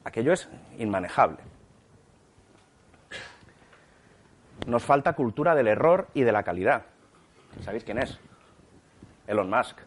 Aquello 0.05 0.33
es 0.33 0.49
inmanejable. 0.79 1.39
Nos 4.67 4.83
falta 4.83 5.15
cultura 5.15 5.55
del 5.55 5.69
error 5.69 6.09
y 6.15 6.23
de 6.23 6.33
la 6.33 6.43
calidad. 6.43 6.83
¿Sabéis 7.61 7.85
quién 7.85 7.99
es? 7.99 8.19
Elon 9.27 9.49
Musk. 9.49 9.79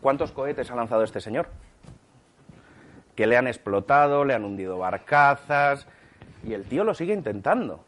¿Cuántos 0.00 0.32
cohetes 0.32 0.70
ha 0.70 0.76
lanzado 0.76 1.02
este 1.02 1.20
señor? 1.20 1.48
Que 3.14 3.26
le 3.26 3.36
han 3.36 3.46
explotado, 3.46 4.24
le 4.24 4.34
han 4.34 4.44
hundido 4.44 4.78
barcazas, 4.78 5.86
y 6.44 6.54
el 6.54 6.64
tío 6.64 6.84
lo 6.84 6.94
sigue 6.94 7.12
intentando. 7.12 7.84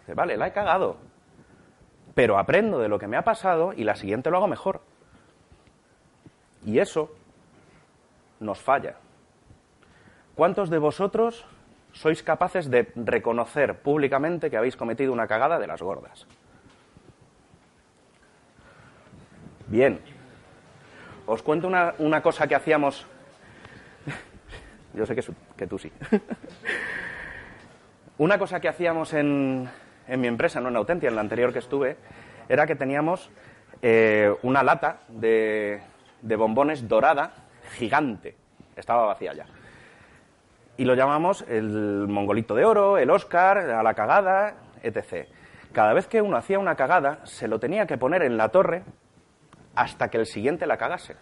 Dice, 0.00 0.14
vale, 0.14 0.36
la 0.36 0.46
he 0.46 0.52
cagado, 0.52 0.96
pero 2.14 2.38
aprendo 2.38 2.78
de 2.78 2.88
lo 2.88 2.98
que 2.98 3.08
me 3.08 3.16
ha 3.16 3.24
pasado 3.24 3.72
y 3.72 3.84
la 3.84 3.96
siguiente 3.96 4.30
lo 4.30 4.36
hago 4.36 4.46
mejor. 4.46 4.80
Y 6.64 6.78
eso 6.78 7.10
nos 8.38 8.60
falla. 8.60 8.96
¿Cuántos 10.34 10.70
de 10.70 10.78
vosotros 10.78 11.44
sois 11.92 12.22
capaces 12.22 12.70
de 12.70 12.92
reconocer 12.94 13.80
públicamente 13.80 14.50
que 14.50 14.56
habéis 14.56 14.76
cometido 14.76 15.12
una 15.12 15.26
cagada 15.26 15.58
de 15.58 15.66
las 15.66 15.82
gordas? 15.82 16.26
Bien. 19.66 20.00
Os 21.26 21.42
cuento 21.42 21.68
una, 21.68 21.94
una 21.98 22.22
cosa 22.22 22.46
que 22.46 22.54
hacíamos. 22.54 23.06
Yo 24.94 25.06
sé 25.06 25.14
que, 25.14 25.24
que 25.56 25.66
tú 25.66 25.78
sí. 25.78 25.92
una 28.20 28.38
cosa 28.38 28.60
que 28.60 28.68
hacíamos 28.68 29.14
en, 29.14 29.66
en, 30.06 30.20
mi 30.20 30.28
empresa, 30.28 30.60
no 30.60 30.68
en 30.68 30.76
Autentia, 30.76 31.08
en 31.08 31.14
la 31.14 31.22
anterior 31.22 31.54
que 31.54 31.58
estuve, 31.58 31.96
era 32.50 32.66
que 32.66 32.76
teníamos 32.76 33.30
eh, 33.80 34.30
una 34.42 34.62
lata 34.62 35.00
de, 35.08 35.80
de 36.20 36.36
bombones 36.36 36.86
dorada 36.86 37.32
gigante. 37.78 38.36
Estaba 38.76 39.06
vacía 39.06 39.32
ya. 39.32 39.46
Y 40.76 40.84
lo 40.84 40.94
llamamos 40.94 41.46
el 41.48 42.08
mongolito 42.08 42.54
de 42.54 42.66
oro, 42.66 42.98
el 42.98 43.08
Oscar, 43.08 43.56
a 43.56 43.82
la 43.82 43.94
cagada, 43.94 44.54
etc. 44.82 45.26
Cada 45.72 45.94
vez 45.94 46.06
que 46.06 46.20
uno 46.20 46.36
hacía 46.36 46.58
una 46.58 46.74
cagada, 46.74 47.24
se 47.24 47.48
lo 47.48 47.58
tenía 47.58 47.86
que 47.86 47.96
poner 47.96 48.22
en 48.22 48.36
la 48.36 48.50
torre 48.50 48.82
hasta 49.74 50.08
que 50.10 50.18
el 50.18 50.26
siguiente 50.26 50.66
la 50.66 50.76
cagase. 50.76 51.16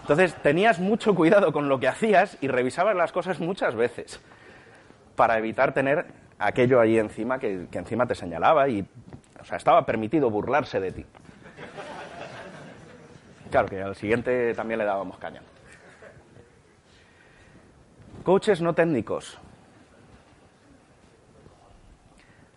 Entonces 0.00 0.34
tenías 0.42 0.80
mucho 0.80 1.14
cuidado 1.14 1.52
con 1.52 1.68
lo 1.68 1.78
que 1.78 1.86
hacías 1.86 2.36
y 2.40 2.48
revisabas 2.48 2.96
las 2.96 3.12
cosas 3.12 3.38
muchas 3.38 3.76
veces 3.76 4.20
para 5.20 5.36
evitar 5.36 5.74
tener 5.74 6.06
aquello 6.38 6.80
ahí 6.80 6.96
encima 6.96 7.38
que, 7.38 7.66
que 7.70 7.76
encima 7.76 8.06
te 8.06 8.14
señalaba 8.14 8.66
y, 8.70 8.88
o 9.38 9.44
sea, 9.44 9.58
estaba 9.58 9.84
permitido 9.84 10.30
burlarse 10.30 10.80
de 10.80 10.92
ti. 10.92 11.04
Claro 13.50 13.68
que 13.68 13.82
al 13.82 13.94
siguiente 13.96 14.54
también 14.54 14.78
le 14.78 14.86
dábamos 14.86 15.18
caña. 15.18 15.42
Coaches 18.24 18.62
no 18.62 18.72
técnicos. 18.74 19.38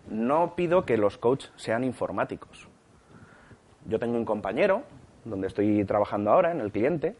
No 0.08 0.54
pido 0.56 0.86
que 0.86 0.96
los 0.96 1.18
coaches 1.18 1.52
sean 1.56 1.84
informáticos. 1.84 2.66
Yo 3.84 3.98
tengo 3.98 4.16
un 4.16 4.24
compañero, 4.24 4.84
donde 5.26 5.48
estoy 5.48 5.84
trabajando 5.84 6.32
ahora, 6.32 6.50
en 6.50 6.62
el 6.62 6.72
cliente, 6.72 7.14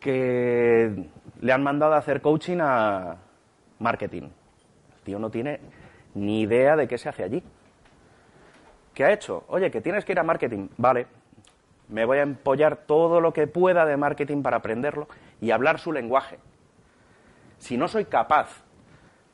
que 0.00 1.10
le 1.42 1.52
han 1.52 1.62
mandado 1.62 1.92
a 1.92 1.98
hacer 1.98 2.22
coaching 2.22 2.60
a 2.62 3.18
marketing. 3.78 4.24
El 4.96 5.02
tío 5.04 5.18
no 5.18 5.30
tiene 5.30 5.60
ni 6.14 6.42
idea 6.42 6.76
de 6.76 6.88
qué 6.88 6.98
se 6.98 7.08
hace 7.08 7.22
allí. 7.22 7.42
¿Qué 8.94 9.04
ha 9.04 9.12
hecho? 9.12 9.44
Oye, 9.48 9.70
que 9.70 9.80
tienes 9.80 10.04
que 10.04 10.12
ir 10.12 10.18
a 10.18 10.22
marketing. 10.22 10.68
Vale, 10.78 11.06
me 11.88 12.04
voy 12.04 12.18
a 12.18 12.22
empollar 12.22 12.76
todo 12.76 13.20
lo 13.20 13.32
que 13.32 13.46
pueda 13.46 13.84
de 13.84 13.96
marketing 13.96 14.42
para 14.42 14.58
aprenderlo 14.58 15.08
y 15.40 15.50
hablar 15.50 15.78
su 15.78 15.92
lenguaje. 15.92 16.38
Si 17.58 17.76
no 17.76 17.88
soy 17.88 18.06
capaz 18.06 18.64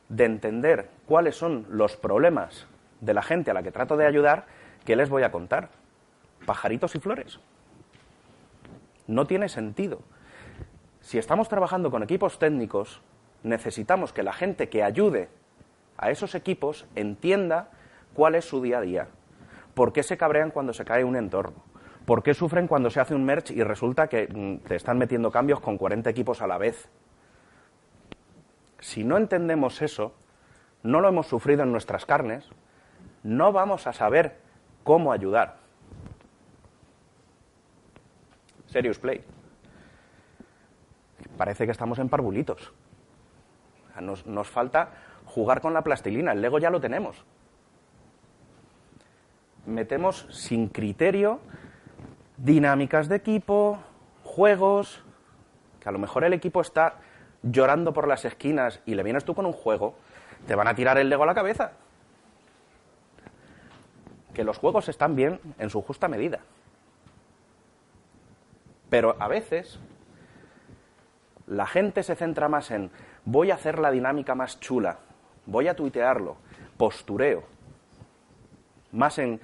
de 0.09 0.25
entender 0.25 0.89
cuáles 1.05 1.35
son 1.35 1.65
los 1.69 1.95
problemas 1.95 2.67
de 3.01 3.13
la 3.13 3.21
gente 3.21 3.51
a 3.51 3.53
la 3.53 3.63
que 3.63 3.71
trato 3.71 3.97
de 3.97 4.05
ayudar, 4.05 4.45
¿qué 4.85 4.95
les 4.95 5.09
voy 5.09 5.23
a 5.23 5.31
contar? 5.31 5.69
¿Pajaritos 6.45 6.95
y 6.95 6.99
flores? 6.99 7.39
No 9.07 9.25
tiene 9.25 9.49
sentido. 9.49 9.99
Si 11.01 11.17
estamos 11.17 11.49
trabajando 11.49 11.91
con 11.91 12.03
equipos 12.03 12.39
técnicos, 12.39 13.01
necesitamos 13.43 14.13
que 14.13 14.23
la 14.23 14.33
gente 14.33 14.69
que 14.69 14.83
ayude 14.83 15.29
a 15.97 16.09
esos 16.09 16.35
equipos 16.35 16.85
entienda 16.95 17.69
cuál 18.13 18.35
es 18.35 18.45
su 18.45 18.61
día 18.61 18.79
a 18.79 18.81
día. 18.81 19.07
¿Por 19.73 19.93
qué 19.93 20.03
se 20.03 20.17
cabrean 20.17 20.51
cuando 20.51 20.73
se 20.73 20.85
cae 20.85 21.03
un 21.03 21.15
entorno? 21.15 21.63
¿Por 22.05 22.23
qué 22.23 22.33
sufren 22.33 22.67
cuando 22.67 22.89
se 22.89 22.99
hace 22.99 23.15
un 23.15 23.23
merch 23.23 23.51
y 23.51 23.63
resulta 23.63 24.07
que 24.07 24.27
mm, 24.27 24.67
te 24.67 24.75
están 24.75 24.97
metiendo 24.97 25.31
cambios 25.31 25.59
con 25.59 25.77
40 25.77 26.09
equipos 26.09 26.41
a 26.41 26.47
la 26.47 26.57
vez? 26.57 26.89
Si 28.79 29.03
no 29.03 29.17
entendemos 29.17 29.81
eso, 29.81 30.13
no 30.83 30.99
lo 30.99 31.07
hemos 31.07 31.27
sufrido 31.27 31.63
en 31.63 31.71
nuestras 31.71 32.05
carnes, 32.05 32.49
no 33.23 33.53
vamos 33.53 33.87
a 33.87 33.93
saber 33.93 34.37
cómo 34.83 35.13
ayudar. 35.13 35.57
Serious 38.67 38.99
Play. 38.99 39.23
Parece 41.37 41.65
que 41.65 41.71
estamos 41.71 41.99
en 41.99 42.09
parvulitos. 42.09 42.73
Nos, 44.01 44.25
nos, 44.25 44.49
falta 44.49 44.89
jugar 45.25 45.61
con 45.61 45.73
la 45.73 45.83
plastilina, 45.83 46.31
el 46.31 46.41
Lego 46.41 46.59
ya 46.59 46.69
lo 46.69 46.81
tenemos. 46.81 47.23
Metemos 49.65 50.27
sin 50.31 50.67
criterio 50.67 51.39
dinámicas 52.37 53.07
de 53.07 53.15
equipo, 53.15 53.79
juegos, 54.23 55.03
que 55.79 55.89
a 55.89 55.91
lo 55.91 55.99
mejor 55.99 56.23
el 56.23 56.33
equipo 56.33 56.61
está 56.61 56.95
llorando 57.43 57.93
por 57.93 58.07
las 58.07 58.25
esquinas 58.25 58.81
y 58.85 58.95
le 58.95 59.03
vienes 59.03 59.25
tú 59.25 59.35
con 59.35 59.45
un 59.45 59.53
juego, 59.53 59.95
te 60.47 60.55
van 60.55 60.67
a 60.67 60.75
tirar 60.75 60.97
el 60.97 61.09
Lego 61.09 61.23
a 61.23 61.27
la 61.27 61.35
cabeza. 61.35 61.73
Que 64.33 64.43
los 64.43 64.57
juegos 64.57 64.89
están 64.89 65.15
bien 65.15 65.39
en 65.59 65.69
su 65.69 65.81
justa 65.81 66.07
medida. 66.07 66.39
Pero 68.89 69.15
a 69.19 69.27
veces 69.27 69.79
la 71.47 71.65
gente 71.65 72.03
se 72.03 72.15
centra 72.15 72.47
más 72.47 72.71
en 72.71 72.91
voy 73.25 73.51
a 73.51 73.55
hacer 73.55 73.79
la 73.79 73.91
dinámica 73.91 74.35
más 74.35 74.59
chula, 74.59 74.99
voy 75.45 75.67
a 75.67 75.75
tuitearlo, 75.75 76.37
postureo, 76.77 77.43
más 78.93 79.17
en 79.17 79.41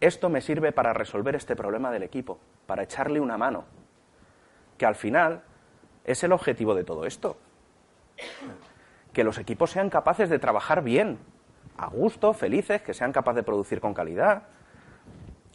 esto 0.00 0.28
me 0.28 0.40
sirve 0.40 0.72
para 0.72 0.92
resolver 0.92 1.34
este 1.34 1.56
problema 1.56 1.90
del 1.90 2.02
equipo, 2.02 2.38
para 2.66 2.82
echarle 2.82 3.20
una 3.20 3.36
mano, 3.36 3.64
que 4.78 4.86
al 4.86 4.94
final 4.94 5.42
es 6.04 6.22
el 6.24 6.32
objetivo 6.32 6.74
de 6.74 6.84
todo 6.84 7.04
esto. 7.04 7.36
Que 9.12 9.24
los 9.24 9.38
equipos 9.38 9.70
sean 9.70 9.90
capaces 9.90 10.28
de 10.28 10.38
trabajar 10.38 10.82
bien, 10.82 11.18
a 11.76 11.86
gusto, 11.86 12.32
felices, 12.32 12.82
que 12.82 12.94
sean 12.94 13.12
capaces 13.12 13.36
de 13.36 13.42
producir 13.42 13.80
con 13.80 13.94
calidad, 13.94 14.44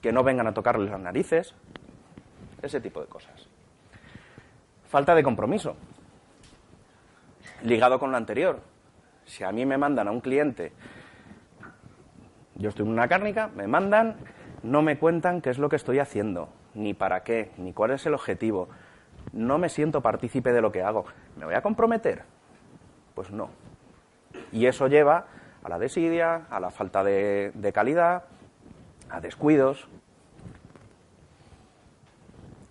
que 0.02 0.12
no 0.12 0.24
vengan 0.24 0.48
a 0.48 0.54
tocarles 0.54 0.90
las 0.90 1.00
narices, 1.00 1.54
ese 2.62 2.82
tipo 2.82 3.02
de 3.02 3.08
cosas. 3.08 3.48
Falta 4.90 5.16
de 5.16 5.24
compromiso. 5.24 5.76
Ligado 7.64 8.00
con 8.00 8.12
lo 8.12 8.18
anterior. 8.18 8.62
Si 9.26 9.44
a 9.44 9.52
mí 9.52 9.66
me 9.66 9.78
mandan 9.78 10.08
a 10.08 10.12
un 10.12 10.22
cliente, 10.22 10.72
yo 12.56 12.70
estoy 12.70 12.86
en 12.86 12.92
una 12.92 13.08
cárnica, 13.08 13.50
me 13.56 13.68
mandan, 13.68 14.18
no 14.64 14.82
me 14.82 14.98
cuentan 14.98 15.42
qué 15.42 15.50
es 15.50 15.60
lo 15.60 15.70
que 15.70 15.76
estoy 15.76 16.00
haciendo, 16.00 16.50
ni 16.74 16.94
para 16.94 17.24
qué, 17.24 17.52
ni 17.58 17.74
cuál 17.74 17.92
es 17.92 18.06
el 18.06 18.14
objetivo. 18.14 18.70
No 19.34 19.58
me 19.58 19.70
siento 19.70 20.02
partícipe 20.02 20.52
de 20.52 20.62
lo 20.62 20.72
que 20.72 20.82
hago. 20.82 21.06
¿Me 21.38 21.46
voy 21.46 21.54
a 21.54 21.62
comprometer? 21.62 22.24
Pues 23.14 23.32
no. 23.32 23.50
Y 24.52 24.66
eso 24.66 24.88
lleva 24.88 25.28
a 25.64 25.70
la 25.70 25.80
desidia, 25.80 26.48
a 26.50 26.60
la 26.60 26.72
falta 26.72 27.04
de, 27.04 27.72
calidad, 27.74 28.24
a 29.10 29.22
descuidos, 29.22 29.88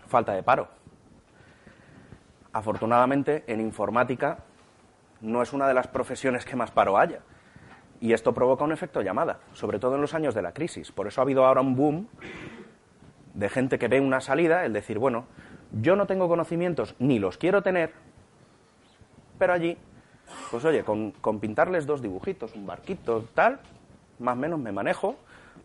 falta 0.07 0.33
de 0.33 0.43
paro. 0.43 0.69
Afortunadamente, 2.53 3.45
en 3.47 3.61
informática 3.61 4.39
no 5.21 5.43
es 5.43 5.53
una 5.53 5.67
de 5.67 5.75
las 5.75 5.89
profesiones 5.89 6.45
que 6.45 6.57
más 6.57 6.71
paro 6.71 6.99
haya. 6.99 7.21
Y 8.01 8.13
esto 8.13 8.33
provoca 8.33 8.65
un 8.65 8.73
efecto 8.73 9.03
llamada, 9.03 9.41
sobre 9.53 9.79
todo 9.79 9.97
en 9.97 10.01
los 10.01 10.15
años 10.15 10.35
de 10.35 10.43
la 10.43 10.53
crisis. 10.53 10.93
Por 10.93 11.09
eso 11.09 11.21
ha 11.21 11.25
habido 11.25 11.45
ahora 11.45 11.61
un 11.61 11.75
boom 11.75 12.09
de 13.35 13.49
gente 13.49 13.79
que 13.79 13.89
ve 13.89 14.01
una 14.01 14.21
salida, 14.21 14.65
el 14.65 14.73
decir, 14.73 14.99
bueno, 14.99 15.27
yo 15.73 15.97
no 15.97 16.07
tengo 16.07 16.29
conocimientos 16.29 16.95
ni 16.99 17.19
los 17.19 17.39
quiero 17.39 17.63
tener, 17.63 17.93
pero 19.39 19.53
allí, 19.53 19.77
pues 20.51 20.65
oye, 20.65 20.83
con, 20.85 21.13
pintarles 21.41 21.87
dos 21.87 22.03
dibujitos, 22.03 22.55
un 22.55 22.67
barquito, 22.67 23.25
tal, 23.35 23.61
más 24.19 24.35
o 24.35 24.41
menos 24.41 24.59
me 24.59 24.73
manejo, 24.73 25.17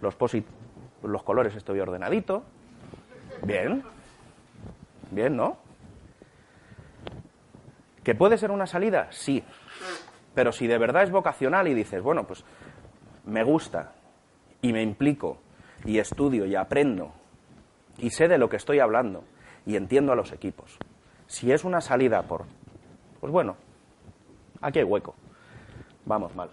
los 0.02 0.16
posit, 0.16 0.46
los 1.02 1.24
colores 1.24 1.56
estoy 1.56 1.80
ordenadito, 1.80 2.44
bien, 3.44 3.84
bien, 5.12 5.36
¿no? 5.36 5.58
¿Que 8.04 8.16
puede 8.16 8.38
ser 8.38 8.52
una 8.52 8.68
salida? 8.68 9.08
Sí. 9.12 9.44
Pero 10.34 10.52
si 10.52 10.68
de 10.68 10.78
verdad 10.78 11.04
es 11.04 11.12
vocacional 11.12 11.68
y 11.68 11.74
dices, 11.74 12.02
bueno, 12.02 12.26
pues 12.26 12.44
me 13.26 13.44
gusta 13.44 13.94
y 14.62 14.74
me 14.74 14.82
implico 14.82 15.38
y 15.86 16.00
estudio 16.00 16.46
y 16.46 16.56
aprendo 16.56 17.14
y 17.98 18.10
sé 18.10 18.28
de 18.28 18.38
lo 18.38 18.50
que 18.50 18.58
estoy 18.58 18.80
hablando 18.80 19.24
y 19.66 19.76
entiendo 19.76 20.12
a 20.12 20.16
los 20.16 20.32
equipos. 20.32 20.78
Si 21.28 21.52
es 21.52 21.64
una 21.64 21.82
salida 21.82 22.24
por, 22.24 22.46
pues 23.20 23.32
bueno, 23.32 23.56
aquí 24.62 24.80
hay 24.80 24.86
hueco. 24.86 25.16
Vamos 26.06 26.36
mal. 26.36 26.50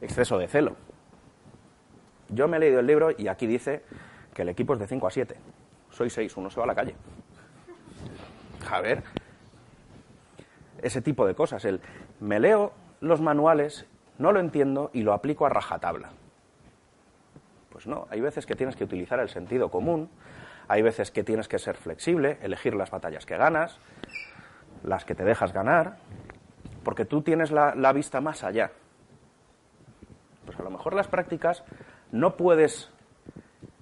Exceso 0.00 0.38
de 0.38 0.48
celo. 0.48 0.76
Yo 2.28 2.48
me 2.48 2.56
he 2.56 2.60
leído 2.60 2.80
el 2.80 2.86
libro 2.86 3.10
y 3.16 3.28
aquí 3.28 3.46
dice 3.46 3.82
que 4.34 4.42
el 4.42 4.48
equipo 4.48 4.74
es 4.74 4.80
de 4.80 4.86
5 4.86 5.06
a 5.06 5.10
7. 5.10 5.36
Soy 5.90 6.10
6, 6.10 6.36
uno 6.36 6.50
se 6.50 6.58
va 6.58 6.64
a 6.64 6.66
la 6.66 6.74
calle. 6.74 6.96
A 8.70 8.80
ver, 8.80 9.02
ese 10.82 11.02
tipo 11.02 11.26
de 11.26 11.34
cosas. 11.34 11.64
El 11.64 11.80
me 12.20 12.40
leo 12.40 12.72
los 13.00 13.20
manuales, 13.20 13.86
no 14.18 14.32
lo 14.32 14.40
entiendo 14.40 14.90
y 14.92 15.02
lo 15.02 15.12
aplico 15.12 15.46
a 15.46 15.48
rajatabla. 15.48 16.10
Pues 17.70 17.86
no, 17.86 18.06
hay 18.10 18.20
veces 18.20 18.46
que 18.46 18.54
tienes 18.54 18.76
que 18.76 18.84
utilizar 18.84 19.20
el 19.20 19.28
sentido 19.28 19.70
común, 19.70 20.08
hay 20.68 20.82
veces 20.82 21.10
que 21.10 21.24
tienes 21.24 21.46
que 21.48 21.58
ser 21.58 21.76
flexible, 21.76 22.38
elegir 22.40 22.74
las 22.74 22.90
batallas 22.90 23.26
que 23.26 23.36
ganas, 23.36 23.78
las 24.82 25.04
que 25.04 25.14
te 25.14 25.24
dejas 25.24 25.52
ganar, 25.52 25.98
porque 26.82 27.04
tú 27.04 27.22
tienes 27.22 27.50
la, 27.50 27.74
la 27.74 27.92
vista 27.92 28.20
más 28.20 28.44
allá. 28.44 28.72
Pues 30.46 30.58
a 30.58 30.62
lo 30.62 30.70
mejor 30.70 30.94
las 30.94 31.08
prácticas 31.08 31.64
no 32.12 32.36
puedes 32.36 32.90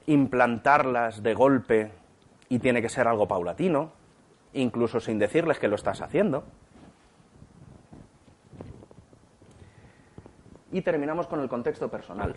implantarlas 0.07 1.23
de 1.23 1.35
golpe 1.35 1.93
y 2.49 2.59
tiene 2.59 2.83
que 2.83 2.89
ser 2.89 3.07
algo 3.07 3.29
paulatino, 3.29 3.93
incluso 4.55 5.01
sin 5.01 5.19
decirles 5.19 5.59
que 5.59 5.69
lo 5.69 5.75
estás 5.77 6.01
haciendo. 6.01 6.45
Y 10.73 10.83
terminamos 10.83 11.27
con 11.27 11.41
el 11.41 11.49
contexto 11.49 11.89
personal. 11.89 12.35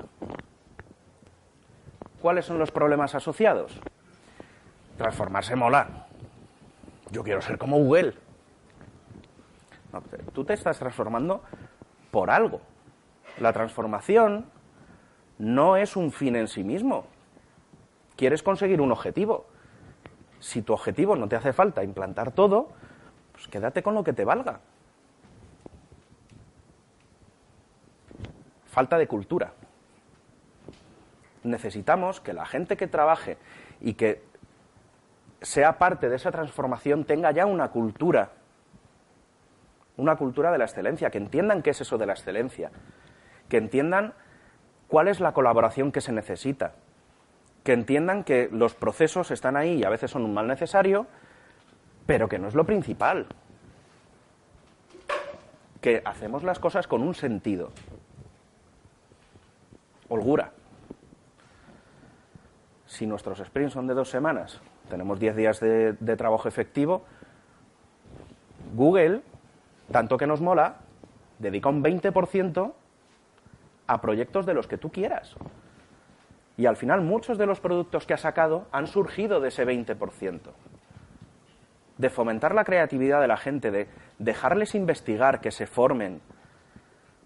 ¿Cuáles 2.21 2.45
son 2.45 2.60
los 2.60 2.71
problemas 2.71 3.15
asociados? 3.15 3.80
Transformarse 4.97 5.56
mola. 5.56 6.08
Yo 7.12 7.23
quiero 7.23 7.41
ser 7.41 7.58
como 7.58 7.77
Google. 7.77 8.13
tú 10.34 10.43
te 10.43 10.53
estás 10.53 10.77
transformando 10.77 11.41
por 12.12 12.30
algo. 12.30 12.62
La 13.39 13.53
transformación 13.53 14.45
no 15.38 15.77
es 15.77 15.95
un 15.95 16.12
fin 16.12 16.36
en 16.36 16.47
sí 16.47 16.63
mismo. 16.63 17.06
Quieres 18.15 18.41
conseguir 18.41 18.82
un 18.82 18.91
objetivo. 18.91 19.45
Si 20.39 20.62
tu 20.62 20.73
objetivo 20.73 21.15
no 21.15 21.28
te 21.28 21.36
hace 21.36 21.54
falta 21.54 21.84
implantar 21.84 22.32
todo, 22.32 22.69
pues 23.32 23.47
quédate 23.47 23.84
con 23.84 23.95
lo 23.95 24.04
que 24.04 24.13
te 24.13 24.26
valga. 24.26 24.60
Falta 28.67 28.97
de 28.97 29.08
cultura. 29.08 29.54
Necesitamos 31.43 32.19
que 32.19 32.34
la 32.34 32.45
gente 32.45 32.78
que 32.78 32.88
trabaje 32.88 33.38
y 33.82 33.93
que 33.93 34.23
sea 35.41 35.78
parte 35.78 36.10
de 36.10 36.15
esa 36.15 36.32
transformación 36.32 37.06
tenga 37.06 37.32
ya 37.32 37.45
una 37.45 37.69
cultura, 37.69 38.32
una 39.95 40.15
cultura 40.15 40.52
de 40.52 40.58
la 40.58 40.65
excelencia, 40.65 41.10
que 41.10 41.17
entiendan 41.17 41.62
qué 41.62 41.71
es 41.71 41.82
eso 41.82 41.97
de 41.97 42.06
la 42.06 42.13
excelencia, 42.13 42.71
que 43.50 43.58
entiendan 43.58 44.13
cuál 44.88 45.08
es 45.08 45.19
la 45.19 45.34
colaboración 45.34 45.91
que 45.91 46.02
se 46.02 46.12
necesita, 46.12 46.73
que 47.67 47.73
entiendan 47.73 48.23
que 48.23 48.47
los 48.49 48.75
procesos 48.75 49.30
están 49.30 49.58
ahí 49.58 49.80
y 49.80 49.84
a 49.84 49.89
veces 49.89 50.10
son 50.10 50.23
un 50.23 50.34
mal 50.34 50.47
necesario, 50.47 51.06
pero 52.06 52.30
que 52.30 52.39
no 52.39 52.47
es 52.47 52.56
lo 52.56 52.63
principal, 52.63 53.27
que 55.82 56.01
hacemos 56.06 56.45
las 56.45 56.60
cosas 56.60 56.88
con 56.88 57.01
un 57.01 57.13
sentido. 57.13 57.71
Holgura. 60.08 60.53
Si 62.86 63.06
nuestros 63.06 63.39
sprints 63.39 63.73
son 63.73 63.86
de 63.86 63.95
dos 63.95 64.10
semanas, 64.10 64.62
tenemos 64.89 65.19
10 65.19 65.36
días 65.36 65.60
de, 65.60 66.15
trabajo 66.15 66.47
efectivo, 66.47 67.03
Google, 68.75 69.23
tanto 69.91 70.17
que 70.17 70.25
nos 70.25 70.39
mola, 70.39 70.77
dedica 71.38 71.67
un 71.67 71.84
20% 71.84 72.73
a 73.88 73.99
proyectos 73.99 74.45
de 74.45 74.53
los 74.53 74.67
que 74.67 74.77
tú 74.77 74.89
quieras. 74.89 75.36
Y 76.58 76.65
al 76.65 76.76
final 76.76 77.02
muchos 77.02 77.38
de 77.38 77.46
los 77.46 77.60
productos 77.60 78.06
que 78.06 78.13
ha 78.13 78.17
sacado 78.17 78.67
han 78.72 78.88
surgido 78.88 79.39
de 79.39 79.50
ese 79.50 79.65
20%. 79.65 80.41
De 81.98 82.10
fomentar 82.10 82.54
la 82.54 82.63
creatividad 82.63 83.22
de 83.22 83.28
la 83.28 83.38
gente, 83.38 83.72
de 83.72 83.88
dejarles 84.20 84.76
investigar, 84.76 85.39
que 85.39 85.52
se 85.52 85.67
formen. 85.67 86.22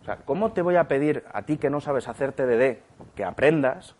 O 0.01 0.05
sea, 0.05 0.17
¿cómo 0.17 0.51
te 0.51 0.61
voy 0.61 0.75
a 0.75 0.85
pedir 0.85 1.23
a 1.31 1.43
ti 1.43 1.57
que 1.57 1.69
no 1.69 1.79
sabes 1.79 2.07
hacer 2.07 2.33
TDD 2.33 2.79
que 3.15 3.23
aprendas? 3.23 3.95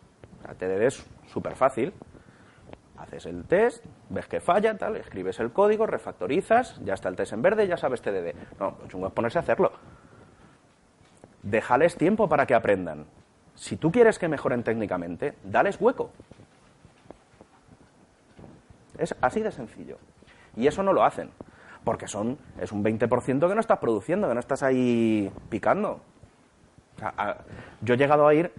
O 0.48 0.54
TDD 0.54 0.82
es 0.82 1.06
súper 1.26 1.56
fácil 1.56 1.94
haces 3.02 3.26
el 3.26 3.44
test, 3.44 3.84
ves 4.10 4.26
que 4.26 4.40
falla, 4.40 4.76
tal, 4.76 4.96
escribes 4.96 5.40
el 5.40 5.52
código, 5.52 5.86
refactorizas, 5.86 6.80
ya 6.84 6.94
está 6.94 7.08
el 7.08 7.16
test 7.16 7.32
en 7.32 7.42
verde, 7.42 7.66
ya 7.66 7.76
sabes 7.76 8.00
TDD. 8.00 8.34
No, 8.60 8.76
lo 8.80 8.88
chungo 8.88 9.08
es 9.08 9.12
ponerse 9.12 9.38
a 9.38 9.42
hacerlo. 9.42 9.72
Déjales 11.42 11.96
tiempo 11.96 12.28
para 12.28 12.46
que 12.46 12.54
aprendan. 12.54 13.06
Si 13.54 13.76
tú 13.76 13.92
quieres 13.92 14.18
que 14.18 14.28
mejoren 14.28 14.62
técnicamente, 14.62 15.34
dales 15.44 15.80
hueco. 15.80 16.10
Es 18.98 19.14
así 19.20 19.40
de 19.40 19.50
sencillo. 19.50 19.98
Y 20.56 20.66
eso 20.66 20.82
no 20.82 20.92
lo 20.92 21.04
hacen, 21.04 21.30
porque 21.84 22.06
son, 22.06 22.38
es 22.60 22.72
un 22.72 22.84
20% 22.84 23.48
que 23.48 23.54
no 23.54 23.60
estás 23.60 23.78
produciendo, 23.78 24.28
que 24.28 24.34
no 24.34 24.40
estás 24.40 24.62
ahí 24.62 25.30
picando. 25.48 26.00
yo 27.80 27.94
he 27.94 27.96
llegado 27.96 28.26
a 28.26 28.34
ir 28.34 28.52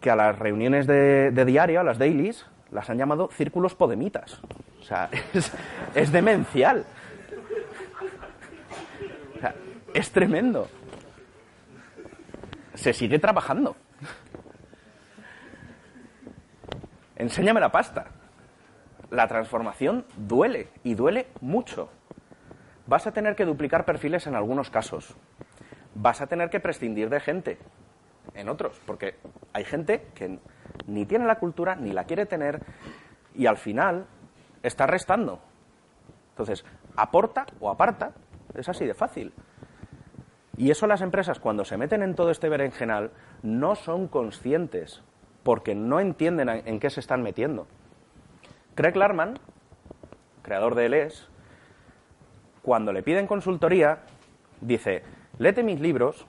que 0.00 0.10
a 0.10 0.16
las 0.16 0.38
reuniones 0.38 0.86
de, 0.86 1.44
diario, 1.46 1.80
a 1.80 1.82
las 1.82 1.98
dailies, 1.98 2.44
las 2.70 2.90
han 2.90 2.98
llamado 2.98 3.30
círculos 3.32 3.74
podemitas. 3.74 4.38
O 4.78 4.82
sea, 4.82 5.08
es, 5.94 6.12
demencial. 6.12 6.84
O 9.34 9.40
sea, 9.40 9.54
es 9.94 10.10
tremendo. 10.10 10.68
Se 12.74 12.92
sigue 12.92 13.18
trabajando. 13.18 13.76
Enséñame 17.16 17.60
la 17.60 17.70
pasta. 17.70 18.06
La 19.10 19.28
transformación 19.28 20.04
duele 20.16 20.68
y 20.82 20.94
duele 20.94 21.28
mucho. 21.40 21.88
Vas 22.86 23.06
a 23.06 23.12
tener 23.12 23.36
que 23.36 23.44
duplicar 23.44 23.84
perfiles 23.84 24.26
en 24.26 24.34
algunos 24.34 24.70
casos. 24.70 25.14
Vas 25.94 26.20
a 26.20 26.26
tener 26.26 26.50
que 26.50 26.60
prescindir 26.60 27.08
de 27.08 27.20
gente 27.20 27.58
en 28.34 28.48
otros, 28.48 28.80
porque 28.84 29.16
hay 29.52 29.64
gente 29.64 30.08
que 30.14 30.38
ni 30.86 31.06
tiene 31.06 31.26
la 31.26 31.38
cultura, 31.38 31.76
ni 31.76 31.92
la 31.92 32.04
quiere 32.04 32.26
tener, 32.26 32.60
y 33.34 33.46
al 33.46 33.56
final 33.56 34.06
está 34.62 34.86
restando. 34.86 35.40
Entonces, 36.30 36.64
aporta 36.96 37.46
o 37.60 37.70
aparta, 37.70 38.12
es 38.54 38.68
así 38.68 38.84
de 38.84 38.94
fácil. 38.94 39.32
Y 40.56 40.70
eso 40.70 40.86
las 40.86 41.00
empresas, 41.00 41.40
cuando 41.40 41.64
se 41.64 41.76
meten 41.76 42.02
en 42.02 42.14
todo 42.14 42.30
este 42.30 42.48
berenjenal, 42.48 43.10
no 43.42 43.74
son 43.74 44.08
conscientes, 44.08 45.02
porque 45.42 45.74
no 45.74 46.00
entienden 46.00 46.48
en 46.48 46.80
qué 46.80 46.90
se 46.90 47.00
están 47.00 47.22
metiendo. 47.22 47.66
Craig 48.74 48.96
Larman, 48.96 49.38
creador 50.42 50.74
de 50.74 50.88
LES, 50.88 51.28
cuando 52.62 52.92
le 52.92 53.02
piden 53.02 53.26
consultoría, 53.26 54.00
dice, 54.60 55.02
léete 55.38 55.62
mis 55.62 55.80
libros 55.80 56.26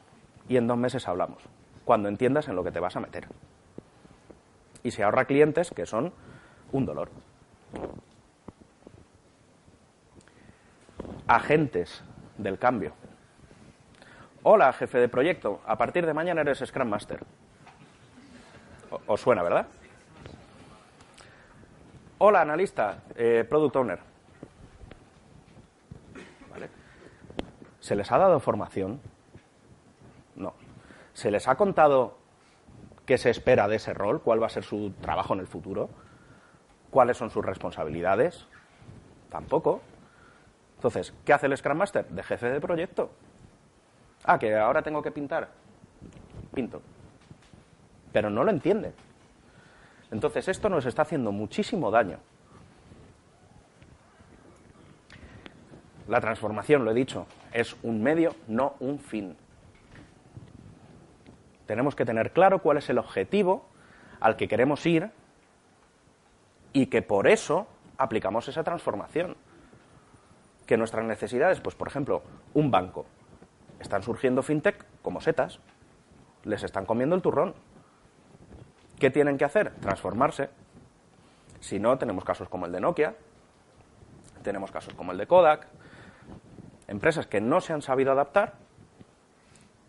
y 0.49 0.57
en 0.57 0.67
dos 0.67 0.77
meses 0.77 1.07
hablamos, 1.07 1.43
cuando 1.85 2.09
entiendas 2.09 2.47
en 2.47 2.55
lo 2.55 2.63
que 2.63 2.71
te 2.71 2.79
vas 2.79 2.95
a 2.95 2.99
meter 2.99 3.27
y 4.85 4.91
se 4.91 5.03
ahorra 5.03 5.25
clientes 5.25 5.71
que 5.71 5.87
son 5.87 6.13
un 6.71 6.85
dolor. 6.85 7.09
Agentes 11.25 12.03
del 12.37 12.59
cambio. 12.59 12.93
Hola, 14.47 14.71
jefe 14.73 14.99
de 14.99 15.09
proyecto. 15.09 15.59
A 15.65 15.75
partir 15.75 16.05
de 16.05 16.13
mañana 16.13 16.41
eres 16.41 16.59
Scrum 16.59 16.87
Master. 16.87 17.19
Os 19.07 19.19
suena, 19.19 19.41
¿verdad? 19.41 19.65
Hola, 22.19 22.41
analista, 22.41 22.99
eh, 23.15 23.43
Product 23.49 23.75
Owner. 23.75 23.99
¿Se 27.79 27.95
les 27.95 28.11
ha 28.11 28.19
dado 28.19 28.39
formación? 28.39 29.01
No. 30.35 30.53
¿Se 31.13 31.31
les 31.31 31.47
ha 31.47 31.55
contado 31.55 32.19
qué 33.07 33.17
se 33.17 33.31
espera 33.31 33.67
de 33.67 33.77
ese 33.77 33.95
rol, 33.95 34.21
cuál 34.21 34.43
va 34.43 34.45
a 34.45 34.51
ser 34.51 34.63
su 34.63 34.91
trabajo 35.01 35.33
en 35.33 35.39
el 35.39 35.47
futuro, 35.47 35.89
cuáles 36.91 37.17
son 37.17 37.31
sus 37.31 37.43
responsabilidades. 37.43 38.45
Tampoco. 39.31 39.81
Entonces, 40.75 41.15
¿qué 41.25 41.33
hace 41.33 41.47
el 41.47 41.57
Scrum 41.57 41.79
Master? 41.79 42.07
De 42.09 42.21
jefe 42.21 42.51
de 42.51 42.61
proyecto. 42.61 43.09
Ah, 44.25 44.39
que 44.39 44.55
ahora 44.55 44.81
tengo 44.81 45.01
que 45.01 45.11
pintar. 45.11 45.49
Pinto. 46.53 46.81
Pero 48.11 48.29
no 48.29 48.43
lo 48.43 48.49
entiende. 48.49 48.93
Entonces, 50.11 50.47
esto 50.47 50.67
nos 50.69 50.85
está 50.85 51.03
haciendo 51.03 51.31
muchísimo 51.31 51.91
daño. 51.91 52.17
La 56.07 56.21
transformación, 56.21 56.85
lo 56.85 56.91
he 56.91 56.93
dicho, 56.93 57.27
es 57.51 57.75
un 57.83 58.01
medio, 58.01 58.35
no 58.47 58.75
un 58.79 58.99
fin. 58.99 59.35
Tenemos 61.65 61.95
que 61.95 62.05
tener 62.05 62.31
claro 62.31 62.59
cuál 62.59 62.77
es 62.77 62.89
el 62.89 62.99
objetivo 62.99 63.65
al 64.19 64.35
que 64.35 64.47
queremos 64.47 64.85
ir 64.85 65.11
y 66.73 66.87
que 66.87 67.01
por 67.01 67.27
eso 67.27 67.67
aplicamos 67.97 68.47
esa 68.47 68.63
transformación. 68.63 69.35
Que 70.67 70.77
nuestras 70.77 71.05
necesidades, 71.05 71.59
pues 71.59 71.75
por 71.75 71.87
ejemplo, 71.87 72.23
un 72.53 72.71
banco. 72.71 73.05
Están 73.79 74.03
surgiendo 74.03 74.43
fintech 74.43 74.85
como 75.01 75.21
setas. 75.21 75.59
Les 76.43 76.63
están 76.63 76.85
comiendo 76.85 77.15
el 77.15 77.21
turrón. 77.21 77.55
¿Qué 78.99 79.09
tienen 79.09 79.37
que 79.37 79.45
hacer? 79.45 79.71
Transformarse. 79.81 80.49
Si 81.59 81.79
no, 81.79 81.97
tenemos 81.97 82.23
casos 82.23 82.47
como 82.47 82.65
el 82.65 82.71
de 82.71 82.79
Nokia, 82.79 83.15
tenemos 84.43 84.71
casos 84.71 84.93
como 84.93 85.11
el 85.11 85.17
de 85.17 85.25
Kodak, 85.25 85.67
empresas 86.87 87.25
que 87.27 87.41
no 87.41 87.59
se 87.61 87.73
han 87.73 87.81
sabido 87.81 88.11
adaptar 88.11 88.53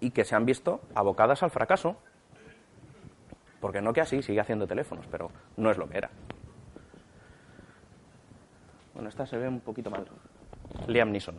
y 0.00 0.10
que 0.10 0.24
se 0.24 0.34
han 0.34 0.46
visto 0.46 0.80
abocadas 0.94 1.42
al 1.42 1.50
fracaso. 1.50 1.96
Porque 3.60 3.82
no 3.82 3.92
que 3.92 4.00
así 4.00 4.22
sigue 4.22 4.40
haciendo 4.40 4.66
teléfonos, 4.66 5.06
pero 5.10 5.30
no 5.56 5.70
es 5.70 5.78
lo 5.78 5.88
que 5.88 5.98
era. 5.98 6.10
Bueno, 8.94 9.08
esta 9.08 9.26
se 9.26 9.36
ve 9.36 9.46
un 9.46 9.60
poquito 9.60 9.90
mal. 9.90 10.06
Liam 10.86 11.10
Neeson. 11.10 11.36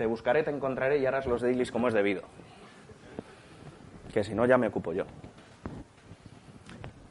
Te 0.00 0.06
buscaré, 0.06 0.42
te 0.42 0.50
encontraré 0.50 0.96
y 0.96 1.04
harás 1.04 1.26
los 1.26 1.42
dailies 1.42 1.70
como 1.70 1.86
es 1.86 1.92
debido. 1.92 2.22
Que 4.14 4.24
si 4.24 4.34
no, 4.34 4.46
ya 4.46 4.56
me 4.56 4.68
ocupo 4.68 4.94
yo. 4.94 5.04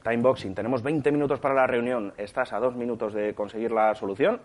Timeboxing, 0.04 0.56
tenemos 0.56 0.82
20 0.82 1.12
minutos 1.12 1.40
para 1.40 1.54
la 1.54 1.68
reunión. 1.68 2.16
Estás 2.18 2.52
a 2.52 2.60
dos 2.60 2.76
minutos 2.76 3.14
de 3.14 3.36
conseguir 3.36 3.72
la 3.72 3.94
solución. 3.94 4.42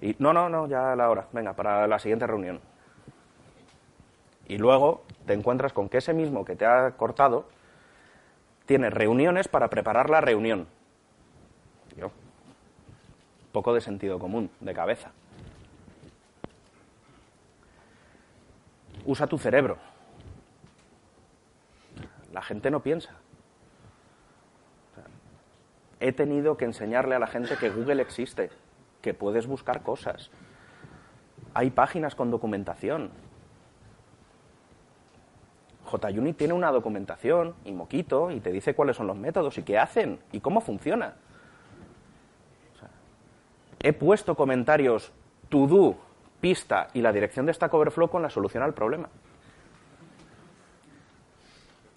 Y 0.00 0.14
no, 0.20 0.32
no, 0.32 0.48
no, 0.48 0.68
ya 0.68 0.94
la 0.94 1.10
hora. 1.10 1.26
Venga, 1.32 1.54
para 1.54 1.88
la 1.88 1.98
siguiente 1.98 2.28
reunión. 2.28 2.60
Y 4.46 4.58
luego 4.58 5.02
te 5.26 5.32
encuentras 5.32 5.72
con 5.72 5.88
que 5.88 5.98
ese 5.98 6.14
mismo 6.14 6.44
que 6.44 6.54
te 6.54 6.66
ha 6.66 6.92
cortado 6.92 7.48
tiene 8.66 8.88
reuniones 8.88 9.48
para 9.48 9.68
preparar 9.68 10.10
la 10.10 10.20
reunión. 10.20 10.68
Yo. 11.96 12.12
Poco 13.50 13.74
de 13.74 13.80
sentido 13.80 14.20
común, 14.20 14.48
de 14.60 14.74
cabeza. 14.74 15.10
Usa 19.04 19.26
tu 19.26 19.38
cerebro. 19.38 19.78
La 22.32 22.42
gente 22.42 22.70
no 22.70 22.80
piensa. 22.80 23.10
He 26.00 26.12
tenido 26.12 26.56
que 26.56 26.64
enseñarle 26.64 27.14
a 27.14 27.18
la 27.18 27.26
gente 27.26 27.56
que 27.56 27.70
Google 27.70 28.02
existe, 28.02 28.50
que 29.00 29.14
puedes 29.14 29.46
buscar 29.46 29.82
cosas. 29.82 30.30
Hay 31.54 31.70
páginas 31.70 32.14
con 32.14 32.30
documentación, 32.30 33.10
JUnit 35.98 36.36
tiene 36.36 36.54
una 36.54 36.70
documentación 36.70 37.54
y 37.64 37.72
Moquito 37.72 38.30
y 38.30 38.40
te 38.40 38.52
dice 38.52 38.74
cuáles 38.74 38.96
son 38.96 39.06
los 39.06 39.16
métodos 39.16 39.58
y 39.58 39.62
qué 39.62 39.78
hacen 39.78 40.18
y 40.32 40.40
cómo 40.40 40.60
funciona. 40.60 41.14
he 43.80 43.92
puesto 43.92 44.34
comentarios 44.34 45.12
to 45.50 45.66
do, 45.66 45.96
pista 46.40 46.88
y 46.92 47.00
la 47.00 47.12
dirección 47.12 47.46
de 47.46 47.54
Stack 47.54 47.72
Overflow 47.72 48.08
con 48.08 48.22
la 48.22 48.30
solución 48.30 48.62
al 48.62 48.74
problema. 48.74 49.08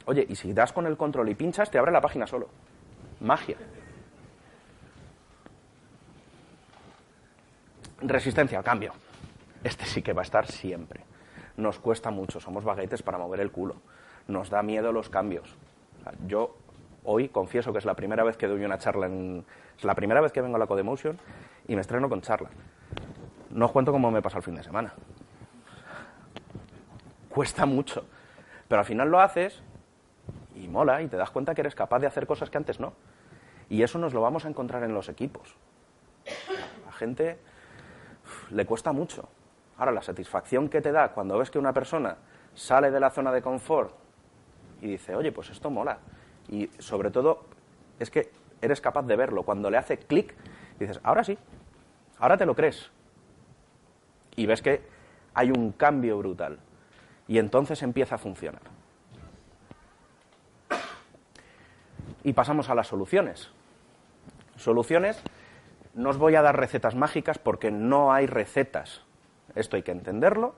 Oye, 0.05 0.25
y 0.27 0.35
si 0.35 0.53
das 0.53 0.71
con 0.71 0.85
el 0.85 0.95
control 0.95 1.29
y 1.29 1.35
pinchas, 1.35 1.69
te 1.69 1.77
abre 1.77 1.91
la 1.91 2.01
página 2.01 2.25
solo. 2.25 2.47
Magia. 3.19 3.57
Resistencia 7.99 8.57
al 8.57 8.63
cambio. 8.63 8.93
Este 9.63 9.85
sí 9.85 10.01
que 10.01 10.13
va 10.13 10.21
a 10.21 10.23
estar 10.23 10.47
siempre 10.47 11.03
nos 11.57 11.79
cuesta 11.79 12.11
mucho, 12.11 12.39
somos 12.39 12.63
baguetes 12.63 13.01
para 13.01 13.17
mover 13.17 13.41
el 13.41 13.51
culo, 13.51 13.75
nos 14.27 14.49
da 14.49 14.61
miedo 14.61 14.91
los 14.91 15.09
cambios. 15.09 15.55
yo 16.25 16.55
hoy 17.03 17.29
confieso 17.29 17.71
que 17.73 17.79
es 17.79 17.85
la 17.85 17.95
primera 17.95 18.23
vez 18.23 18.37
que 18.37 18.47
doy 18.47 18.63
una 18.63 18.77
charla, 18.77 19.07
es 19.07 19.83
la 19.83 19.95
primera 19.95 20.21
vez 20.21 20.31
que 20.31 20.41
vengo 20.41 20.55
a 20.55 20.59
la 20.59 20.67
Codemotion 20.67 21.17
y 21.67 21.75
me 21.75 21.81
estreno 21.81 22.07
con 22.07 22.21
charla. 22.21 22.49
No 23.51 23.65
os 23.65 23.71
cuento 23.71 23.91
cómo 23.91 24.11
me 24.11 24.21
pasa 24.21 24.37
el 24.37 24.43
fin 24.43 24.55
de 24.55 24.63
semana. 24.63 24.93
Cuesta 27.29 27.65
mucho, 27.65 28.05
pero 28.67 28.79
al 28.79 28.85
final 28.85 29.09
lo 29.09 29.19
haces 29.19 29.61
y 30.55 30.67
mola 30.67 31.01
y 31.01 31.07
te 31.07 31.17
das 31.17 31.29
cuenta 31.29 31.53
que 31.53 31.61
eres 31.61 31.75
capaz 31.75 31.99
de 31.99 32.07
hacer 32.07 32.25
cosas 32.25 32.49
que 32.49 32.57
antes 32.57 32.79
no. 32.79 32.93
Y 33.69 33.83
eso 33.83 33.99
nos 33.99 34.13
lo 34.13 34.21
vamos 34.21 34.45
a 34.45 34.49
encontrar 34.49 34.83
en 34.83 34.93
los 34.93 35.09
equipos. 35.09 35.55
A 36.83 36.85
la 36.87 36.91
gente 36.93 37.37
le 38.51 38.65
cuesta 38.65 38.91
mucho. 38.91 39.29
Ahora, 39.77 39.91
la 39.91 40.01
satisfacción 40.01 40.69
que 40.69 40.81
te 40.81 40.91
da 40.91 41.09
cuando 41.09 41.37
ves 41.37 41.51
que 41.51 41.59
una 41.59 41.73
persona 41.73 42.17
sale 42.55 42.89
de 42.89 42.99
la 42.99 43.11
zona 43.11 43.31
de 43.31 43.41
confort 43.41 43.93
y 44.81 44.87
dice, 44.87 45.15
oye, 45.15 45.31
pues 45.31 45.49
esto 45.49 45.69
mola. 45.69 45.99
Y 46.49 46.67
sobre 46.79 47.11
todo, 47.11 47.45
es 47.99 48.09
que 48.09 48.31
eres 48.61 48.81
capaz 48.81 49.03
de 49.03 49.15
verlo. 49.15 49.43
Cuando 49.43 49.69
le 49.69 49.77
hace 49.77 49.97
clic, 49.97 50.33
dices, 50.79 50.99
ahora 51.03 51.23
sí, 51.23 51.37
ahora 52.19 52.37
te 52.37 52.45
lo 52.45 52.55
crees. 52.55 52.89
Y 54.37 54.45
ves 54.45 54.61
que 54.61 54.81
hay 55.33 55.51
un 55.51 55.73
cambio 55.73 56.17
brutal. 56.17 56.59
Y 57.27 57.39
entonces 57.39 57.83
empieza 57.83 58.15
a 58.15 58.17
funcionar. 58.17 58.61
Y 62.23 62.31
pasamos 62.31 62.69
a 62.69 62.75
las 62.75 62.87
soluciones. 62.87 63.49
Soluciones, 64.55 65.21
no 65.93 66.09
os 66.11 66.17
voy 66.17 66.35
a 66.35 66.41
dar 66.41 66.57
recetas 66.57 66.95
mágicas 66.95 67.37
porque 67.37 67.71
no 67.71 68.13
hay 68.13 68.27
recetas. 68.27 69.03
Esto 69.55 69.75
hay 69.75 69.83
que 69.83 69.91
entenderlo 69.91 70.55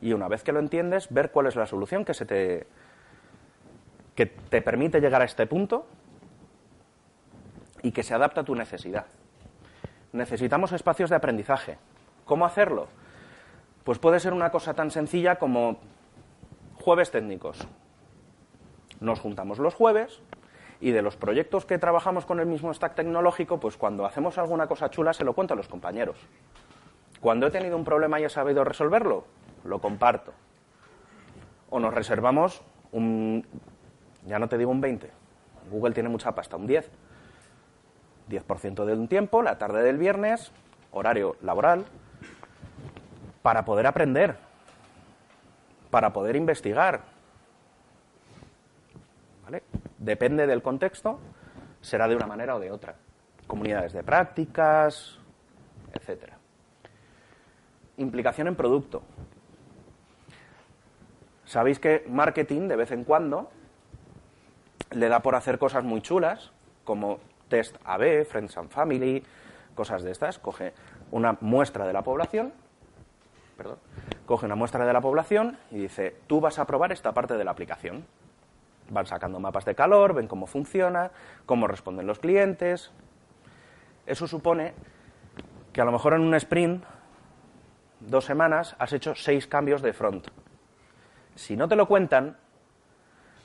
y 0.00 0.12
una 0.12 0.28
vez 0.28 0.42
que 0.42 0.52
lo 0.52 0.60
entiendes, 0.60 1.08
ver 1.12 1.30
cuál 1.30 1.46
es 1.46 1.56
la 1.56 1.66
solución 1.66 2.04
que 2.04 2.14
se 2.14 2.24
te 2.24 2.66
que 4.14 4.26
te 4.26 4.60
permite 4.60 5.00
llegar 5.00 5.22
a 5.22 5.24
este 5.24 5.46
punto 5.46 5.86
y 7.82 7.92
que 7.92 8.02
se 8.02 8.14
adapta 8.14 8.42
a 8.42 8.44
tu 8.44 8.54
necesidad. 8.54 9.06
Necesitamos 10.12 10.72
espacios 10.72 11.08
de 11.08 11.16
aprendizaje. 11.16 11.78
¿Cómo 12.24 12.44
hacerlo? 12.44 12.88
Pues 13.84 13.98
puede 13.98 14.20
ser 14.20 14.32
una 14.32 14.50
cosa 14.50 14.74
tan 14.74 14.90
sencilla 14.90 15.36
como 15.36 15.78
jueves 16.74 17.10
técnicos. 17.10 17.66
Nos 19.00 19.20
juntamos 19.20 19.58
los 19.58 19.74
jueves 19.74 20.20
y 20.80 20.90
de 20.90 21.02
los 21.02 21.16
proyectos 21.16 21.64
que 21.64 21.78
trabajamos 21.78 22.26
con 22.26 22.40
el 22.40 22.46
mismo 22.46 22.72
stack 22.72 22.94
tecnológico, 22.94 23.60
pues 23.60 23.76
cuando 23.76 24.04
hacemos 24.04 24.38
alguna 24.38 24.66
cosa 24.66 24.90
chula 24.90 25.12
se 25.12 25.24
lo 25.24 25.34
cuento 25.34 25.54
a 25.54 25.56
los 25.56 25.68
compañeros. 25.68 26.16
Cuando 27.20 27.46
he 27.46 27.50
tenido 27.50 27.76
un 27.76 27.84
problema 27.84 28.18
y 28.18 28.24
he 28.24 28.30
sabido 28.30 28.64
resolverlo, 28.64 29.24
lo 29.64 29.78
comparto. 29.80 30.32
O 31.68 31.78
nos 31.78 31.94
reservamos 31.94 32.62
un, 32.92 33.46
ya 34.26 34.38
no 34.38 34.48
te 34.48 34.58
digo 34.58 34.70
un 34.70 34.80
20, 34.80 35.10
Google 35.70 35.92
tiene 35.92 36.08
mucha 36.08 36.34
pasta, 36.34 36.56
un 36.56 36.66
10. 36.66 36.90
10% 38.28 38.84
de 38.84 38.92
un 38.92 39.08
tiempo, 39.08 39.42
la 39.42 39.58
tarde 39.58 39.82
del 39.82 39.98
viernes, 39.98 40.52
horario 40.92 41.36
laboral, 41.42 41.84
para 43.42 43.64
poder 43.64 43.86
aprender, 43.86 44.36
para 45.90 46.12
poder 46.12 46.36
investigar. 46.36 47.02
¿Vale? 49.44 49.62
Depende 49.98 50.46
del 50.46 50.62
contexto, 50.62 51.18
será 51.80 52.08
de 52.08 52.16
una 52.16 52.26
manera 52.26 52.56
o 52.56 52.60
de 52.60 52.70
otra. 52.70 52.94
Comunidades 53.46 53.92
de 53.92 54.02
prácticas, 54.02 55.18
etcétera. 55.92 56.38
Implicación 57.96 58.46
en 58.46 58.54
producto. 58.54 59.02
Sabéis 61.44 61.80
que 61.80 62.04
marketing 62.08 62.68
de 62.68 62.76
vez 62.76 62.92
en 62.92 63.04
cuando 63.04 63.50
le 64.92 65.08
da 65.08 65.20
por 65.20 65.34
hacer 65.34 65.58
cosas 65.58 65.84
muy 65.84 66.00
chulas, 66.00 66.52
como 66.84 67.18
test 67.48 67.76
AB, 67.84 68.24
Friends 68.24 68.56
and 68.56 68.70
Family, 68.70 69.24
cosas 69.74 70.02
de 70.02 70.12
estas. 70.12 70.38
Coge 70.38 70.72
una 71.10 71.36
muestra 71.40 71.86
de 71.86 71.92
la 71.92 72.02
población, 72.02 72.52
perdón, 73.60 73.78
coge 74.24 74.46
una 74.46 74.54
muestra 74.54 74.86
de 74.86 74.92
la 74.94 75.02
población 75.02 75.58
y 75.70 75.80
dice, 75.80 76.16
tú 76.26 76.40
vas 76.40 76.58
a 76.58 76.66
probar 76.66 76.92
esta 76.92 77.12
parte 77.12 77.34
de 77.34 77.44
la 77.44 77.50
aplicación. 77.50 78.06
Van 78.88 79.04
sacando 79.04 79.38
mapas 79.38 79.66
de 79.66 79.74
calor, 79.74 80.14
ven 80.14 80.28
cómo 80.28 80.46
funciona, 80.46 81.10
cómo 81.44 81.66
responden 81.66 82.06
los 82.06 82.18
clientes. 82.18 82.90
Eso 84.06 84.26
supone 84.26 84.72
que 85.74 85.82
a 85.82 85.84
lo 85.84 85.92
mejor 85.92 86.14
en 86.14 86.22
un 86.22 86.34
sprint, 86.36 86.82
dos 88.00 88.24
semanas, 88.24 88.76
has 88.78 88.94
hecho 88.94 89.14
seis 89.14 89.46
cambios 89.46 89.82
de 89.82 89.92
front. 89.92 90.28
Si 91.34 91.54
no 91.54 91.68
te 91.68 91.76
lo 91.76 91.86
cuentan, 91.86 92.38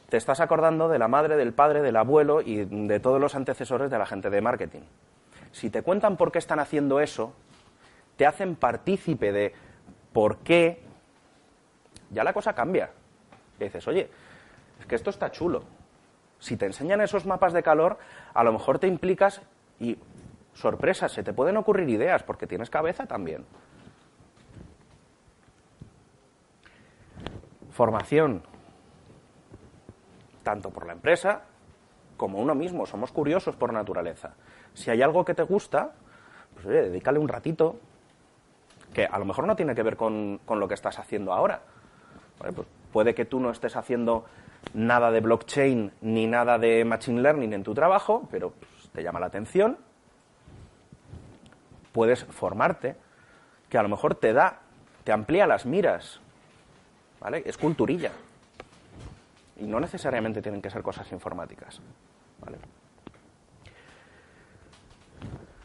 te 0.08 0.15
estás 0.15 0.39
acordando 0.39 0.88
de 0.88 0.97
la 0.97 1.10
madre, 1.10 1.36
del 1.36 1.51
padre, 1.51 1.82
del 1.82 1.97
abuelo 1.97 2.39
y 2.39 2.63
de 2.63 3.01
todos 3.01 3.19
los 3.19 3.36
antecesores 3.36 3.91
de 3.91 3.97
la 3.97 4.06
gente 4.06 4.30
de 4.30 4.39
marketing. 4.39 4.84
Si 5.51 5.69
te 5.69 5.82
cuentan 5.82 6.15
por 6.15 6.32
qué 6.32 6.39
están 6.39 6.60
haciendo 6.60 7.01
eso, 7.01 7.34
te 8.15 8.25
hacen 8.25 8.56
partícipe 8.56 9.34
de 9.34 9.54
por 10.15 10.38
qué, 10.38 10.82
ya 12.10 12.23
la 12.23 12.32
cosa 12.32 12.54
cambia. 12.54 12.89
Y 13.60 13.65
dices, 13.65 13.86
oye, 13.86 14.10
es 14.80 14.86
que 14.86 14.95
esto 14.95 15.10
está 15.10 15.30
chulo. 15.30 15.65
Si 16.39 16.56
te 16.56 16.65
enseñan 16.65 17.01
esos 17.01 17.25
mapas 17.25 17.51
de 17.51 17.62
calor, 17.62 17.97
a 18.34 18.41
lo 18.45 18.54
mejor 18.54 18.80
te 18.80 18.88
implicas 18.88 19.41
y, 19.78 19.99
sorpresas, 20.54 21.12
se 21.12 21.21
te 21.21 21.34
pueden 21.34 21.58
ocurrir 21.58 21.89
ideas 21.89 22.23
porque 22.23 22.47
tienes 22.47 22.69
cabeza 22.69 23.06
también. 23.06 23.45
Formación 27.71 28.41
tanto 30.43 30.69
por 30.69 30.88
la 30.88 30.93
empresa 30.93 31.41
como 32.15 32.39
uno 32.39 32.56
mismo. 32.56 32.86
Somos 32.86 33.12
curiosos 33.12 33.58
por 33.58 33.73
naturaleza. 33.73 34.36
Si 34.73 34.89
hay 34.89 35.01
algo 35.01 35.25
que 35.25 35.34
te 35.34 35.43
gusta, 35.43 35.91
pues 36.54 36.65
oye, 36.67 36.84
dedícale 36.84 37.19
un 37.19 37.28
ratito, 37.28 37.75
que 38.95 39.05
a 39.05 39.19
lo 39.19 39.25
mejor 39.25 39.45
no 39.45 39.58
tiene 39.58 39.75
que 39.75 39.84
ver 39.84 39.97
con, 39.97 40.39
lo 40.47 40.67
que 40.69 40.73
estás 40.73 40.97
haciendo 40.99 41.34
ahora. 41.34 41.62
Pues 42.38 42.55
puede 42.93 43.13
que 43.13 43.25
tú 43.25 43.41
no 43.41 43.51
estés 43.51 43.75
haciendo 43.75 44.23
nada 44.73 45.12
de 45.12 45.19
blockchain 45.19 45.91
ni 45.99 46.27
nada 46.27 46.58
de 46.58 46.86
machine 46.86 47.21
learning 47.21 47.51
en 47.51 47.63
tu 47.63 47.73
trabajo, 47.73 48.25
pero 48.31 48.51
pues, 48.51 48.89
te 48.93 49.03
llama 49.03 49.19
la 49.19 49.25
atención. 49.25 49.77
Puedes 51.91 52.23
formarte, 52.23 52.95
que 53.67 53.77
a 53.77 53.84
lo 53.84 53.89
mejor 53.89 54.15
te 54.15 54.31
da, 54.31 54.62
te 55.03 55.12
amplía 55.12 55.45
las 55.45 55.65
miras. 55.65 56.21
¿Vale? 57.19 57.43
Es 57.45 57.58
culturilla. 57.58 58.12
Y 59.58 59.65
no 59.65 59.81
necesariamente 59.81 60.41
tienen 60.41 60.62
que 60.62 60.69
ser 60.69 60.81
cosas 60.81 61.12
informáticas. 61.12 61.81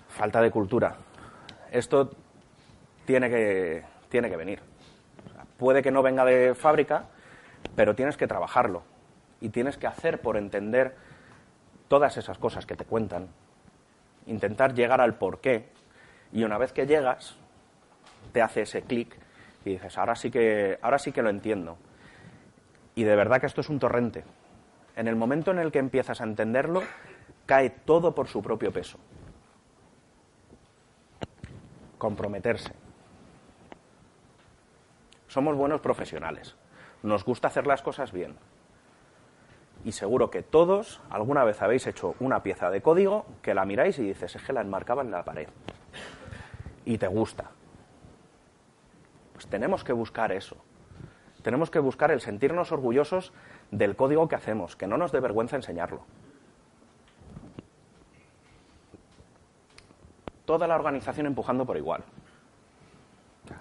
Falta 0.09 0.41
de 0.43 0.51
cultura. 0.51 0.97
Esto 1.71 2.11
tiene 3.11 3.29
que, 3.29 3.83
tiene 4.09 4.31
que 4.31 4.37
venir. 4.37 4.61
puede 5.59 5.83
que 5.83 5.91
no 5.91 6.01
venga 6.01 6.25
de 6.25 6.55
fábrica, 6.55 7.07
pero 7.75 7.97
tienes 7.97 8.17
que 8.17 8.29
trabajarlo. 8.29 8.85
Y 9.41 9.49
tienes 9.49 9.77
que 9.77 9.89
hacer 9.89 10.21
por 10.21 10.37
entender 10.37 10.95
todas 11.89 12.17
esas 12.17 12.39
cosas 12.39 12.67
que 12.67 12.77
te 12.77 12.85
cuentan. 12.85 13.27
Intentar 14.27 14.75
llegar 14.75 15.01
al 15.01 15.17
porqué. 15.17 15.71
Y 16.33 16.45
una 16.45 16.57
vez 16.57 16.73
que 16.73 16.87
llegas, 16.87 17.37
te 18.33 18.43
hace 18.43 18.63
ese 18.63 18.83
clic 18.83 19.17
y 19.65 19.71
dices, 19.71 19.99
ahora 19.99 20.15
sí 20.15 20.31
que, 20.31 20.79
ahora 20.81 21.01
sí 21.01 21.11
que 21.11 21.23
lo 21.23 21.31
entiendo 21.31 21.77
y 22.95 23.03
de 23.03 23.17
verdad 23.17 23.41
que 23.41 23.47
esto 23.47 23.61
es 23.61 23.69
un 23.71 23.81
torrente. 23.81 24.23
En 24.95 25.09
el 25.09 25.17
momento 25.17 25.51
en 25.51 25.59
el 25.59 25.73
que 25.73 25.81
empiezas 25.81 26.21
a 26.21 26.25
entenderlo, 26.25 26.83
cae 27.47 27.71
todo 27.71 28.15
por 28.15 28.29
su 28.29 28.41
propio 28.41 28.73
peso. 28.73 28.99
Comprometerse. 31.99 32.80
Somos 35.31 35.57
buenos 35.57 35.81
profesionales. 35.81 36.57
Nos 37.03 37.25
gusta 37.25 37.49
hacer 37.49 37.67
las 37.67 37.81
cosas 37.81 38.13
bien. 38.13 38.37
Y 39.85 39.93
seguro 39.93 40.31
que 40.31 40.43
todos 40.43 41.01
alguna 41.09 41.45
vez 41.45 41.63
habéis 41.63 41.87
hecho 41.87 42.15
una 42.21 42.43
pieza 42.43 42.69
de 42.69 42.83
código 42.83 43.25
que 43.41 43.55
la 43.55 43.65
miráis 43.65 43.99
y 43.99 44.03
dices, 44.03 44.37
es 44.37 44.43
que 44.43 44.53
la 44.53 44.61
enmarcaba 44.61 45.03
en 45.03 45.11
la 45.11 45.25
pared. 45.25 45.49
Y 46.85 46.99
te 46.99 47.07
gusta. 47.07 47.51
Pues 49.33 49.47
tenemos 49.47 49.83
que 49.85 49.95
buscar 49.95 50.33
eso 50.33 50.57
tenemos 51.41 51.71
que 51.71 51.79
buscar 51.79 52.11
el 52.11 52.21
sentirnos 52.21 52.73
orgullosos 52.73 53.33
del 53.71 53.97
código 53.97 54.29
que 54.29 54.37
hacemos, 54.37 54.77
que 54.77 54.87
no 54.87 54.97
nos 54.97 55.13
dé 55.13 55.21
vergüenza 55.21 55.57
enseñarlo. 55.57 56.03
Toda 60.45 60.67
la 60.67 60.75
organización 60.75 61.27
empujando 61.27 61.65
por 61.65 61.77
igual. 61.77 62.05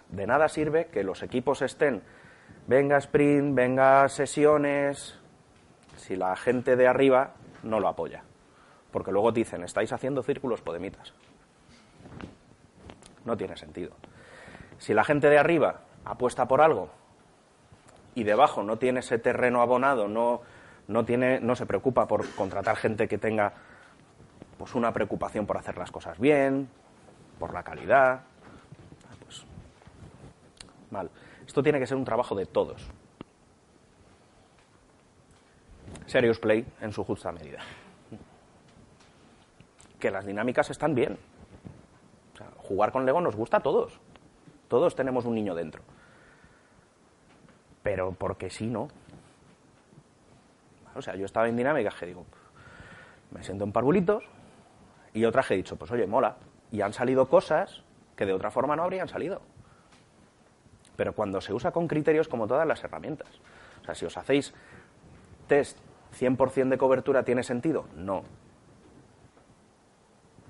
De 0.09 0.25
nada 0.25 0.49
sirve 0.49 0.87
que 0.87 1.03
los 1.03 1.21
equipos 1.21 1.61
estén, 1.61 2.01
venga 2.67 2.97
sprint, 2.97 3.55
venga 3.55 4.09
sesiones, 4.09 5.19
si 5.97 6.15
la 6.15 6.35
gente 6.35 6.75
de 6.75 6.87
arriba 6.87 7.35
no 7.63 7.79
lo 7.79 7.87
apoya. 7.87 8.23
Porque 8.91 9.11
luego 9.11 9.31
dicen, 9.31 9.63
estáis 9.63 9.93
haciendo 9.93 10.23
círculos 10.23 10.61
podemitas. 10.61 11.13
No 13.25 13.37
tiene 13.37 13.55
sentido. 13.55 13.91
Si 14.79 14.93
la 14.93 15.03
gente 15.03 15.29
de 15.29 15.37
arriba 15.37 15.81
apuesta 16.05 16.47
por 16.47 16.61
algo 16.61 16.89
y 18.15 18.23
debajo 18.23 18.63
no 18.63 18.77
tiene 18.77 19.01
ese 19.01 19.19
terreno 19.19 19.61
abonado, 19.61 20.07
no, 20.07 20.41
no, 20.87 21.05
tiene, 21.05 21.39
no 21.39 21.55
se 21.55 21.65
preocupa 21.65 22.07
por 22.07 22.27
contratar 22.31 22.77
gente 22.77 23.07
que 23.07 23.17
tenga 23.17 23.53
pues 24.57 24.73
una 24.73 24.91
preocupación 24.91 25.45
por 25.45 25.57
hacer 25.57 25.77
las 25.77 25.91
cosas 25.91 26.19
bien, 26.19 26.69
por 27.39 27.53
la 27.53 27.63
calidad, 27.63 28.21
mal. 30.91 31.09
Esto 31.45 31.63
tiene 31.63 31.79
que 31.79 31.87
ser 31.87 31.97
un 31.97 32.05
trabajo 32.05 32.35
de 32.35 32.45
todos. 32.45 32.87
Serious 36.05 36.39
Play 36.39 36.65
en 36.81 36.91
su 36.91 37.03
justa 37.03 37.31
medida. 37.31 37.59
Que 39.99 40.11
las 40.11 40.25
dinámicas 40.25 40.69
están 40.69 40.95
bien. 40.95 41.17
jugar 42.57 42.91
con 42.91 43.05
Lego 43.05 43.19
nos 43.19 43.35
gusta 43.35 43.57
a 43.57 43.59
todos. 43.61 43.99
Todos 44.67 44.95
tenemos 44.95 45.25
un 45.25 45.35
niño 45.35 45.55
dentro 45.55 45.81
pero 47.83 48.11
porque 48.11 48.49
sí, 48.49 48.67
¿no? 48.67 48.87
O 50.95 51.01
sea, 51.01 51.15
yo 51.15 51.25
estaba 51.25 51.47
en 51.47 51.55
dinámicas 51.55 51.95
que 51.95 52.05
digo, 52.05 52.25
me 53.31 53.43
siento 53.43 53.63
en 53.63 53.71
parvulitos, 53.71 54.23
y 55.13 55.25
otras 55.25 55.47
que 55.47 55.53
he 55.53 55.57
dicho, 55.57 55.75
pues 55.75 55.89
oye, 55.91 56.05
mola. 56.05 56.37
Y 56.71 56.81
han 56.81 56.93
salido 56.93 57.27
cosas 57.27 57.83
que 58.15 58.25
de 58.25 58.33
otra 58.33 58.51
forma 58.51 58.75
no 58.75 58.83
habrían 58.83 59.07
salido. 59.07 59.41
Pero 60.99 61.13
cuando 61.13 61.39
se 61.39 61.53
usa 61.53 61.71
con 61.71 61.87
criterios 61.87 62.27
como 62.27 62.45
todas 62.45 62.67
las 62.67 62.83
herramientas. 62.83 63.29
O 63.81 63.85
sea, 63.85 63.95
si 63.95 64.05
os 64.05 64.17
hacéis 64.17 64.53
test 65.47 65.77
100% 66.19 66.67
de 66.67 66.77
cobertura, 66.77 67.23
¿tiene 67.23 67.41
sentido? 67.41 67.85
No. 67.95 68.23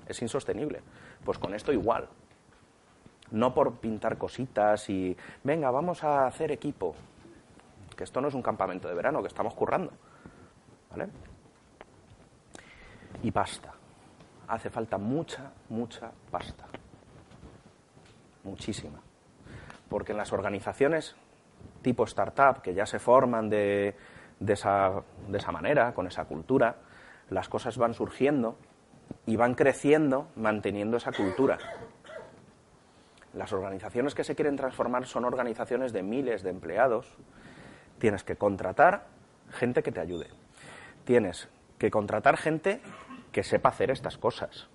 Es 0.08 0.20
insostenible. 0.22 0.80
Pues 1.24 1.38
con 1.38 1.54
esto 1.54 1.72
igual. 1.72 2.08
No 3.30 3.54
por 3.54 3.76
pintar 3.76 4.18
cositas 4.18 4.90
y, 4.90 5.16
venga, 5.44 5.70
vamos 5.70 6.02
a 6.02 6.26
hacer 6.26 6.50
equipo 6.50 6.96
que 7.96 8.02
esto 8.02 8.20
no 8.20 8.26
es 8.26 8.34
un 8.34 8.42
campamento 8.42 8.88
de 8.88 8.94
verano, 8.94 9.22
que 9.22 9.28
estamos 9.28 9.54
currando. 9.54 9.92
¿Vale? 10.90 11.10
Y 13.22 13.30
pasta. 13.30 13.72
hace 14.48 14.68
falta 14.68 14.98
mucha, 14.98 15.52
mucha 15.68 16.10
pasta. 16.28 16.66
Muchísima. 18.42 19.00
Porque 19.90 20.12
en 20.12 20.18
las 20.18 20.32
organizaciones 20.32 21.14
tipo 21.82 22.04
startup, 22.04 22.62
que 22.62 22.74
ya 22.74 22.86
se 22.86 22.98
forman 22.98 23.50
de, 23.50 23.94
esa, 24.46 25.02
de 25.28 25.38
esa 25.38 25.52
manera, 25.52 25.92
con 25.92 26.06
esa 26.06 26.24
cultura, 26.24 26.76
las 27.28 27.48
cosas 27.48 27.76
van 27.76 27.94
surgiendo 27.94 28.56
y 29.26 29.36
van 29.36 29.54
creciendo 29.54 30.28
manteniendo 30.36 30.96
esa 30.96 31.12
cultura. 31.12 31.58
Las 33.34 33.52
organizaciones 33.52 34.14
que 34.14 34.24
se 34.24 34.34
quieren 34.34 34.56
transformar 34.56 35.06
son 35.06 35.24
organizaciones 35.24 35.92
de 35.92 36.02
miles 36.02 36.42
de 36.42 36.50
empleados. 36.50 37.06
Tienes 37.98 38.24
que 38.24 38.36
contratar 38.36 39.06
gente 39.50 39.82
que 39.82 39.92
te 39.92 40.00
ayude. 40.00 40.28
Tienes 41.04 41.48
que 41.78 41.90
contratar 41.90 42.36
gente 42.36 42.80
que 43.32 43.44
sepa 43.44 43.68
hacer 43.68 43.90
estas 43.90 44.18
cosas, 44.18 44.68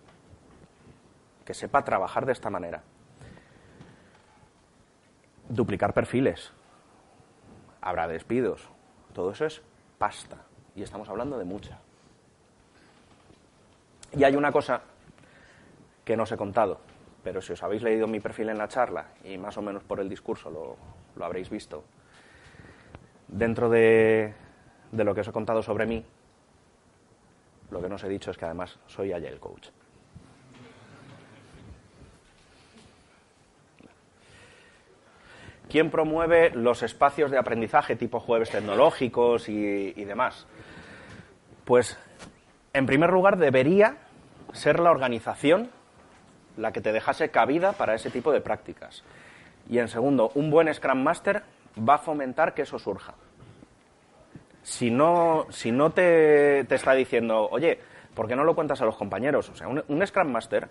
que 1.44 1.54
sepa 1.54 1.84
trabajar 1.84 2.26
de 2.26 2.32
esta 2.32 2.50
manera. 2.50 2.84
Duplicar 5.50 5.94
perfiles. 5.94 6.52
Habrá 7.82 8.08
despidos. 8.08 8.70
Todo 9.14 9.32
eso 9.32 9.46
es 9.46 9.62
pasta. 9.98 10.38
Y 10.76 10.84
estamos 10.84 11.08
hablando 11.10 11.38
de 11.38 11.46
mucha. 11.46 11.80
Y 14.12 14.24
hay 14.24 14.36
una 14.36 14.52
cosa 14.52 14.82
que 16.04 16.16
no 16.16 16.24
os 16.24 16.32
he 16.32 16.38
contado, 16.38 16.80
pero 17.24 17.42
si 17.42 17.54
os 17.54 17.64
habéis 17.64 17.82
leído 17.82 18.08
mi 18.08 18.20
perfil 18.20 18.50
en 18.50 18.58
la 18.58 18.68
charla 18.68 19.08
y 19.24 19.38
más 19.38 19.58
o 19.58 19.62
menos 19.62 19.84
por 19.84 20.00
el 20.00 20.08
discurso 20.08 20.50
lo, 20.50 20.78
lo 21.16 21.26
habréis 21.26 21.50
visto, 21.50 21.84
dentro 23.28 23.70
de, 23.70 24.34
de 24.92 25.04
lo 25.04 25.16
que 25.16 25.22
os 25.22 25.28
he 25.28 25.32
contado 25.32 25.64
sobre 25.64 25.86
mí, 25.86 26.06
lo 27.72 27.82
que 27.82 27.90
no 27.90 27.96
os 27.96 28.04
he 28.04 28.10
dicho 28.10 28.32
es 28.32 28.38
que 28.38 28.46
además 28.46 28.80
soy 28.88 29.12
Agile 29.12 29.40
Coach. 29.40 29.70
¿Quién 35.70 35.90
promueve 35.90 36.52
los 36.52 36.84
espacios 36.84 37.32
de 37.32 37.38
aprendizaje 37.38 37.96
tipo 37.96 38.20
jueves 38.20 38.52
tecnológicos 38.52 39.50
y, 39.50 39.92
demás? 40.06 40.46
Pues, 41.66 41.98
en 42.74 42.86
primer 42.86 43.12
lugar, 43.12 43.38
debería 43.38 43.98
ser 44.54 44.80
la 44.80 44.92
organización 44.92 45.70
la 46.58 46.72
que 46.72 46.82
te 46.82 46.94
dejase 46.94 47.30
cabida 47.30 47.74
para 47.74 47.96
ese 47.96 48.10
tipo 48.10 48.32
de 48.32 48.42
prácticas. 48.42 49.04
Y 49.70 49.80
en 49.80 49.88
segundo, 49.88 50.32
un 50.36 50.52
buen 50.52 50.74
Scrum 50.74 51.04
Master 51.04 51.44
va 51.78 51.96
a 51.96 52.00
fomentar 52.00 52.54
que 52.54 52.62
eso 52.62 52.80
surja. 52.80 53.16
Si 54.64 54.90
no, 54.90 55.48
si 55.50 55.72
no 55.72 55.92
te, 55.92 56.64
te 56.66 56.76
está 56.76 56.94
diciendo, 56.94 57.48
oye, 57.52 57.80
¿por 58.16 58.28
qué 58.28 58.36
no 58.36 58.44
lo 58.44 58.56
cuentas 58.56 58.82
a 58.82 58.86
los 58.86 58.96
compañeros? 58.96 59.50
O 59.50 59.56
sea, 59.56 59.68
un, 59.68 60.08
Scrum 60.08 60.32
Master, 60.32 60.70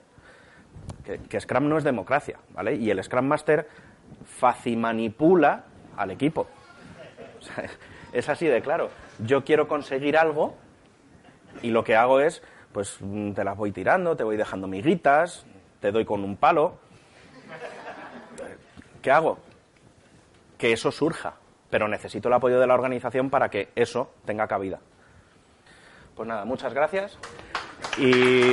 que, 1.05 1.41
Scrum 1.41 1.69
no 1.69 1.79
es 1.79 1.85
democracia, 1.85 2.39
¿vale? 2.51 2.75
Y 2.75 2.91
el 2.91 3.03
Scrum 3.05 3.27
Master 3.27 3.69
facimanipula 4.25 5.65
al 5.97 6.11
equipo. 6.11 6.47
Es 8.13 8.29
así 8.29 8.47
de 8.47 8.63
claro. 8.63 8.91
Yo 9.19 9.45
quiero 9.45 9.67
conseguir 9.67 10.17
algo 10.17 10.55
y 11.63 11.71
lo 11.71 11.83
que 11.83 11.97
hago 11.97 12.21
es, 12.21 12.43
pues 12.73 12.99
te 13.35 13.43
las 13.43 13.57
voy 13.57 13.73
tirando, 13.73 14.17
te 14.17 14.23
voy 14.23 14.37
dejando 14.37 14.69
miguitas, 14.69 15.45
te 15.81 15.91
doy 15.91 16.05
con 16.05 16.23
un 16.23 16.37
palo. 16.37 16.77
¿Qué 19.03 19.11
hago? 19.11 19.39
Que 20.57 20.73
eso 20.73 20.93
surja, 20.93 21.35
pero 21.71 21.89
necesito 21.89 22.29
el 22.29 22.35
apoyo 22.35 22.61
de 22.61 22.69
la 22.69 22.75
organización 22.75 23.31
para 23.31 23.49
que 23.49 23.71
eso 23.75 24.15
tenga 24.25 24.47
cabida. 24.47 24.79
Pues 26.15 26.29
nada, 26.29 26.45
muchas 26.45 26.73
gracias 26.73 27.19
y... 27.99 28.53